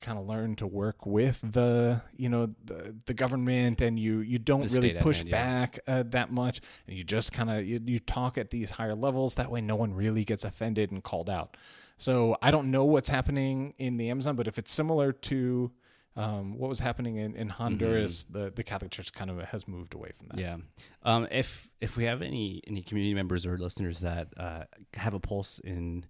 kind 0.00 0.18
of 0.18 0.26
learn 0.26 0.56
to 0.56 0.66
work 0.66 1.04
with 1.06 1.40
the 1.42 2.02
you 2.16 2.28
know 2.28 2.54
the, 2.64 2.94
the 3.06 3.14
government 3.14 3.80
and 3.80 3.98
you 3.98 4.20
you 4.20 4.38
don't 4.38 4.68
The 4.68 4.80
really 4.80 4.94
push 4.94 5.18
hand, 5.18 5.28
yeah. 5.28 5.44
back 5.44 5.78
uh, 5.86 6.02
that 6.08 6.32
much. 6.32 6.60
And 6.86 6.96
you 6.96 7.04
just 7.04 7.32
kind 7.32 7.50
of 7.50 7.64
you, 7.66 7.80
you 7.84 7.98
talk 7.98 8.38
at 8.38 8.50
these 8.50 8.70
higher 8.70 8.94
levels. 8.94 9.34
That 9.36 9.50
way 9.50 9.60
no 9.60 9.76
one 9.76 9.94
really 9.94 10.24
gets 10.24 10.44
offended 10.44 10.90
and 10.90 11.02
called 11.02 11.28
out. 11.30 11.56
So 11.98 12.36
i 12.40 12.50
don't 12.50 12.70
know 12.70 12.84
what's 12.86 13.10
happening 13.10 13.74
in 13.76 13.98
the 13.98 14.08
amazon 14.08 14.34
but 14.34 14.48
if 14.48 14.58
it's 14.58 14.72
similar 14.72 15.12
to 15.12 15.70
um, 16.16 16.56
what 16.58 16.68
was 16.68 16.80
happening 16.80 17.16
in, 17.16 17.36
in 17.36 17.48
honduras 17.50 18.24
the, 18.24 18.50
the 18.50 18.62
catholic 18.64 18.90
church 18.90 19.12
kind 19.12 19.30
of 19.30 19.38
has 19.40 19.68
moved 19.68 19.92
away 19.94 20.10
from 20.16 20.28
that. 20.28 20.38
Yeah. 20.38 20.56
Um, 21.02 21.28
if 21.30 21.68
if 21.80 21.96
we 21.98 22.04
have 22.04 22.22
any 22.22 22.62
any 22.66 22.82
community 22.82 23.14
members 23.14 23.44
or 23.46 23.58
listeners 23.58 24.00
that 24.00 24.28
uh, 24.36 24.64
have 24.94 25.14
a 25.14 25.20
pulse 25.20 25.58
in 25.60 26.06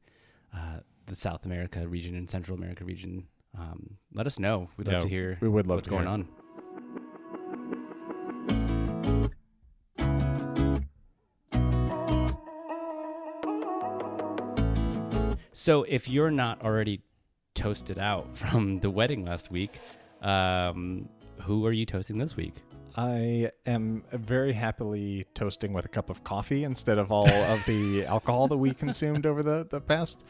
uh, 0.54 0.80
the 1.06 1.16
South 1.16 1.44
America 1.44 1.86
region 1.86 2.14
and 2.14 2.30
Central 2.30 2.56
America 2.56 2.84
region, 2.84 3.26
um, 3.60 3.96
let 4.14 4.26
us 4.26 4.38
know. 4.38 4.68
We'd 4.76 4.88
love 4.88 5.02
to 5.02 5.08
hear 5.08 5.36
we 5.40 5.48
would 5.48 5.66
love 5.66 5.76
what's 5.76 5.88
going 5.88 6.06
on. 6.06 6.28
So, 15.52 15.82
if 15.82 16.08
you're 16.08 16.30
not 16.30 16.62
already 16.64 17.02
toasted 17.54 17.98
out 17.98 18.34
from 18.36 18.80
the 18.80 18.88
wedding 18.88 19.26
last 19.26 19.50
week, 19.50 19.78
um, 20.22 21.08
who 21.42 21.66
are 21.66 21.72
you 21.72 21.84
toasting 21.84 22.16
this 22.16 22.34
week? 22.34 22.54
I 22.96 23.50
am 23.66 24.02
very 24.12 24.52
happily 24.52 25.26
toasting 25.34 25.72
with 25.72 25.84
a 25.84 25.88
cup 25.88 26.10
of 26.10 26.24
coffee 26.24 26.64
instead 26.64 26.98
of 26.98 27.12
all 27.12 27.28
of 27.28 27.64
the 27.66 28.04
alcohol 28.08 28.48
that 28.48 28.56
we 28.56 28.72
consumed 28.72 29.26
over 29.26 29.42
the, 29.42 29.66
the 29.70 29.80
past 29.80 30.24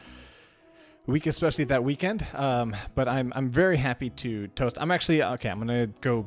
week, 1.07 1.25
especially 1.27 1.65
that 1.65 1.83
weekend. 1.83 2.25
Um, 2.33 2.75
but 2.95 3.07
I'm 3.07 3.31
I'm 3.35 3.49
very 3.49 3.77
happy 3.77 4.09
to 4.11 4.47
toast. 4.49 4.77
I'm 4.79 4.91
actually 4.91 5.23
okay. 5.23 5.49
I'm 5.49 5.59
gonna 5.59 5.87
go 6.01 6.25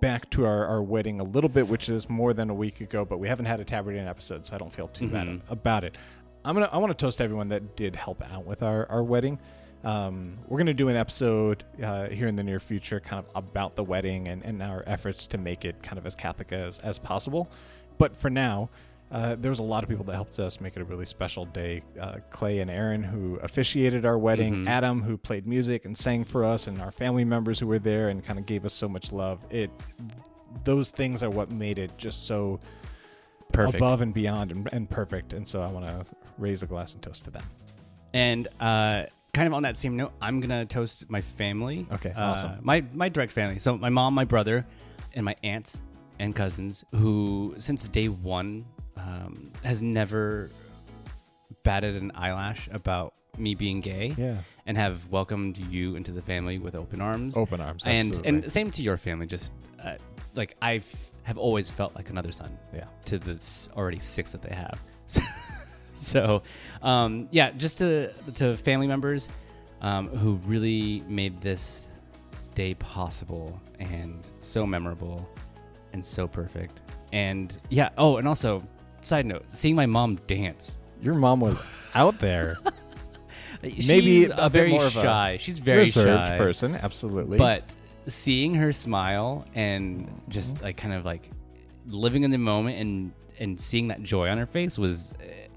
back 0.00 0.28
to 0.30 0.44
our, 0.44 0.66
our 0.66 0.82
wedding 0.82 1.20
a 1.20 1.24
little 1.24 1.48
bit, 1.50 1.68
which 1.68 1.88
is 1.88 2.08
more 2.08 2.34
than 2.34 2.50
a 2.50 2.54
week 2.54 2.80
ago, 2.80 3.04
but 3.04 3.18
we 3.18 3.28
haven't 3.28 3.46
had 3.46 3.60
a 3.60 3.64
Tabard 3.64 3.94
Inn 3.96 4.08
episode, 4.08 4.44
so 4.44 4.54
I 4.54 4.58
don't 4.58 4.72
feel 4.72 4.88
too 4.88 5.08
bad 5.08 5.28
Mhm. 5.28 5.40
about 5.48 5.84
it. 5.84 5.96
I'm 6.44 6.54
gonna 6.54 6.68
I 6.72 6.78
want 6.78 6.96
to 6.96 7.00
toast 7.00 7.20
everyone 7.20 7.48
that 7.50 7.76
did 7.76 7.94
help 7.96 8.22
out 8.32 8.44
with 8.44 8.62
our 8.62 8.86
our 8.90 9.02
wedding. 9.04 9.38
Um, 9.84 10.38
we're 10.46 10.58
gonna 10.58 10.74
do 10.74 10.88
an 10.88 10.96
episode 10.96 11.64
uh, 11.82 12.08
here 12.08 12.26
in 12.28 12.36
the 12.36 12.42
near 12.44 12.60
future, 12.60 13.00
kind 13.00 13.24
of 13.24 13.30
about 13.36 13.74
the 13.76 13.82
wedding 13.84 14.28
and, 14.28 14.44
and 14.44 14.62
our 14.62 14.84
efforts 14.86 15.26
to 15.28 15.38
make 15.38 15.64
it 15.64 15.82
kind 15.82 15.98
of 15.98 16.06
as 16.06 16.14
Catholic 16.14 16.52
as 16.52 16.78
as 16.80 16.98
possible. 16.98 17.50
But 17.98 18.16
for 18.16 18.30
now, 18.30 18.70
uh, 19.12 19.36
there 19.38 19.50
was 19.50 19.58
a 19.58 19.62
lot 19.62 19.82
of 19.84 19.88
people 19.90 20.04
that 20.06 20.14
helped 20.14 20.38
us 20.40 20.60
make 20.60 20.74
it 20.76 20.80
a 20.80 20.84
really 20.84 21.04
special 21.06 21.44
day. 21.44 21.82
Uh, 22.00 22.16
Clay 22.30 22.58
and 22.60 22.70
Aaron, 22.70 23.02
who 23.02 23.36
officiated 23.42 24.06
our 24.06 24.16
wedding, 24.18 24.64
Mhm. 24.64 24.68
Adam, 24.68 25.02
who 25.02 25.16
played 25.18 25.46
music 25.46 25.84
and 25.84 25.96
sang 25.96 26.24
for 26.24 26.44
us, 26.44 26.66
and 26.66 26.80
our 26.80 26.90
family 26.90 27.24
members 27.24 27.58
who 27.58 27.66
were 27.66 27.78
there 27.78 28.08
and 28.08 28.24
kind 28.24 28.38
of 28.38 28.46
gave 28.46 28.64
us 28.64 28.72
so 28.72 28.88
much 28.88 29.12
love. 29.12 29.38
It 29.50 29.70
those 30.64 30.90
things 30.90 31.22
are 31.22 31.30
what 31.30 31.50
made 31.50 31.78
it 31.78 31.96
just 31.96 32.26
so 32.26 32.60
Perfect. 33.52 33.76
above 33.76 34.00
and 34.02 34.12
beyond 34.14 34.50
and, 34.52 34.68
and 34.72 34.88
perfect. 34.88 35.32
And 35.32 35.46
so 35.48 35.62
I 35.62 35.70
want 35.70 35.86
to 35.86 36.04
raise 36.38 36.62
a 36.62 36.66
glass 36.66 36.92
and 36.94 37.02
toast 37.02 37.24
to 37.24 37.30
them. 37.30 37.42
And 38.14 38.48
uh, 38.60 39.04
kind 39.32 39.46
of 39.46 39.54
on 39.54 39.62
that 39.62 39.76
same 39.78 39.96
note, 39.96 40.12
I'm 40.20 40.40
gonna 40.40 40.64
toast 40.66 41.04
my 41.08 41.20
family. 41.22 41.86
Okay, 41.92 42.10
Uh, 42.10 42.32
awesome. 42.32 42.58
My 42.62 42.82
my 42.92 43.08
direct 43.08 43.32
family. 43.32 43.58
So 43.58 43.76
my 43.78 43.88
mom, 43.88 44.14
my 44.14 44.24
brother, 44.24 44.66
and 45.14 45.24
my 45.24 45.36
aunts 45.42 45.80
and 46.18 46.34
cousins, 46.36 46.84
who 46.94 47.54
since 47.58 47.88
day 47.88 48.08
one 48.08 48.66
um, 49.02 49.52
has 49.62 49.82
never 49.82 50.50
batted 51.62 52.00
an 52.00 52.12
eyelash 52.14 52.68
about 52.72 53.14
me 53.38 53.54
being 53.54 53.80
gay. 53.80 54.14
Yeah. 54.16 54.38
and 54.64 54.76
have 54.76 55.08
welcomed 55.10 55.58
you 55.58 55.96
into 55.96 56.12
the 56.12 56.22
family 56.22 56.58
with 56.58 56.74
open 56.76 57.00
arms. 57.00 57.36
Open 57.36 57.60
arms, 57.60 57.82
and 57.84 58.08
absolutely. 58.08 58.28
and 58.28 58.52
same 58.52 58.70
to 58.70 58.82
your 58.82 58.96
family. 58.96 59.26
Just 59.26 59.52
uh, 59.82 59.96
like 60.34 60.56
I 60.62 60.82
have 61.24 61.38
always 61.38 61.70
felt 61.70 61.94
like 61.94 62.10
another 62.10 62.32
son. 62.32 62.56
Yeah. 62.74 62.84
To 63.06 63.18
the 63.18 63.44
already 63.76 64.00
six 64.00 64.32
that 64.32 64.42
they 64.42 64.54
have. 64.54 64.78
so, 65.96 66.42
um, 66.82 67.28
yeah, 67.30 67.50
just 67.50 67.78
to 67.78 68.12
to 68.36 68.56
family 68.56 68.86
members 68.86 69.28
um, 69.80 70.08
who 70.08 70.34
really 70.46 71.02
made 71.08 71.40
this 71.40 71.82
day 72.54 72.74
possible 72.74 73.60
and 73.78 74.28
so 74.40 74.66
memorable 74.66 75.28
and 75.92 76.04
so 76.04 76.26
perfect. 76.26 76.80
And 77.12 77.56
yeah, 77.68 77.90
oh, 77.98 78.16
and 78.16 78.26
also 78.26 78.62
side 79.04 79.26
note, 79.26 79.50
seeing 79.50 79.74
my 79.76 79.86
mom 79.86 80.16
dance. 80.26 80.80
Your 81.00 81.14
mom 81.14 81.40
was 81.40 81.58
out 81.94 82.18
there. 82.18 82.58
She's 83.64 83.86
Maybe 83.86 84.24
a, 84.24 84.36
a 84.36 84.50
bit 84.50 84.58
very 84.58 84.70
more 84.70 84.84
of 84.86 84.96
a 84.96 85.00
shy. 85.02 85.36
She's 85.40 85.58
very 85.60 85.80
reserved 85.80 86.28
shy 86.28 86.36
person, 86.38 86.74
absolutely. 86.74 87.38
but 87.38 87.62
seeing 88.08 88.54
her 88.54 88.72
smile 88.72 89.46
and 89.54 90.10
just 90.28 90.54
Mm-hmm. 90.54 90.64
like 90.64 90.76
kind 90.76 90.94
of 90.94 91.04
like 91.04 91.30
living 91.86 92.24
in 92.24 92.30
the 92.30 92.38
moment 92.38 92.78
and 92.78 93.12
and 93.38 93.60
seeing 93.60 93.88
that 93.88 94.02
joy 94.02 94.28
on 94.28 94.38
her 94.38 94.46
face 94.46 94.78
was 94.78 95.12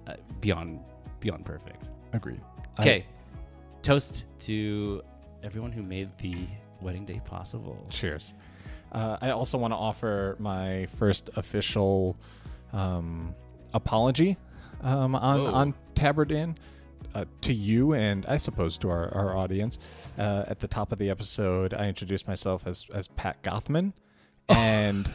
uh, 0.08 0.14
beyond 0.40 0.80
beyond 1.20 1.46
perfect. 1.46 1.84
agreed. 2.14 2.42
Okay, 2.80 3.06
toast 3.82 4.26
to 4.42 5.02
everyone 5.44 5.72
who 5.72 5.82
made 5.82 6.16
the 6.20 6.36
wedding 6.82 7.06
day 7.06 7.22
possible. 7.26 7.86
Cheers. 7.90 8.34
Uh, 8.92 9.18
I 9.22 9.32
also 9.32 9.58
want 9.58 9.72
to 9.72 9.78
offer 9.78 10.36
my 10.40 10.88
first 11.00 11.30
official 11.38 12.16
um, 12.74 13.34
apology 13.74 14.38
um, 14.82 15.16
on 15.16 15.40
Whoa. 15.40 15.52
on 15.52 15.74
Tabard 15.96 16.32
Inn 16.32 16.58
uh, 17.14 17.26
to 17.42 17.54
you 17.54 17.94
and 17.94 18.26
I 18.26 18.38
suppose 18.38 18.78
to 18.80 18.90
our, 18.90 19.14
our 19.14 19.36
audience. 19.36 19.80
Uh, 20.18 20.46
at 20.48 20.60
the 20.60 20.68
top 20.68 20.92
of 20.92 21.00
the 21.00 21.10
episode, 21.10 21.74
I 21.74 21.88
introduced 21.88 22.28
myself 22.28 22.66
as 22.66 22.86
as 22.94 23.08
Pat 23.10 23.42
Gothman, 23.44 23.94
and 24.50 25.10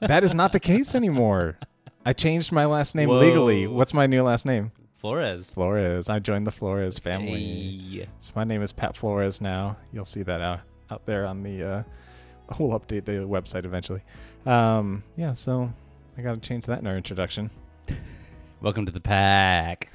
that 0.00 0.24
is 0.24 0.34
not 0.34 0.52
the 0.52 0.60
case 0.60 0.94
anymore. 0.94 1.58
I 2.04 2.12
changed 2.12 2.50
my 2.50 2.64
last 2.64 2.94
name 2.94 3.10
legally. 3.10 3.66
What's 3.66 3.92
my 3.92 4.06
new 4.06 4.22
last 4.22 4.46
name? 4.46 4.72
Flores 4.96 5.50
Flores. 5.50 6.08
I 6.08 6.18
joined 6.18 6.46
the 6.46 6.52
Flores 6.52 6.98
family. 6.98 7.78
Hey. 7.92 8.08
So 8.18 8.32
my 8.36 8.44
name 8.44 8.62
is 8.62 8.72
Pat 8.72 8.96
Flores 8.96 9.40
now. 9.40 9.76
You'll 9.92 10.04
see 10.04 10.22
that 10.22 10.40
out 10.40 10.60
out 10.90 11.06
there 11.06 11.26
on 11.26 11.42
the. 11.42 11.62
Uh, 11.62 11.82
we'll 12.58 12.78
update 12.78 13.04
the 13.04 13.12
website 13.12 13.64
eventually. 13.64 14.02
Um, 14.46 15.02
yeah, 15.16 15.34
so 15.34 15.72
I 16.20 16.22
got 16.22 16.34
to 16.42 16.46
change 16.46 16.66
that 16.66 16.80
in 16.80 16.86
our 16.86 16.98
introduction. 16.98 17.48
Welcome 18.60 18.84
to 18.84 18.92
the 18.92 19.00
pack. 19.00 19.90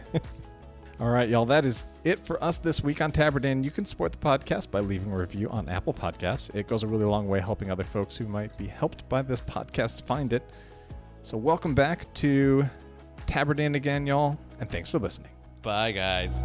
All 1.00 1.08
right, 1.08 1.28
y'all. 1.28 1.46
That 1.46 1.64
is 1.64 1.84
it 2.02 2.26
for 2.26 2.42
us 2.42 2.58
this 2.58 2.82
week 2.82 3.00
on 3.00 3.12
Tabard 3.12 3.44
You 3.44 3.70
can 3.70 3.84
support 3.84 4.10
the 4.10 4.18
podcast 4.18 4.72
by 4.72 4.80
leaving 4.80 5.12
a 5.12 5.16
review 5.16 5.48
on 5.50 5.68
Apple 5.68 5.94
Podcasts. 5.94 6.52
It 6.52 6.66
goes 6.66 6.82
a 6.82 6.88
really 6.88 7.04
long 7.04 7.28
way 7.28 7.38
helping 7.38 7.70
other 7.70 7.84
folks 7.84 8.16
who 8.16 8.26
might 8.26 8.58
be 8.58 8.66
helped 8.66 9.08
by 9.08 9.22
this 9.22 9.40
podcast 9.40 10.04
find 10.04 10.32
it. 10.32 10.50
So 11.22 11.36
welcome 11.36 11.76
back 11.76 12.12
to 12.14 12.66
Tabard 13.28 13.60
again, 13.60 14.04
y'all, 14.04 14.36
and 14.58 14.68
thanks 14.68 14.90
for 14.90 14.98
listening. 14.98 15.30
Bye, 15.62 15.92
guys. 15.92 16.42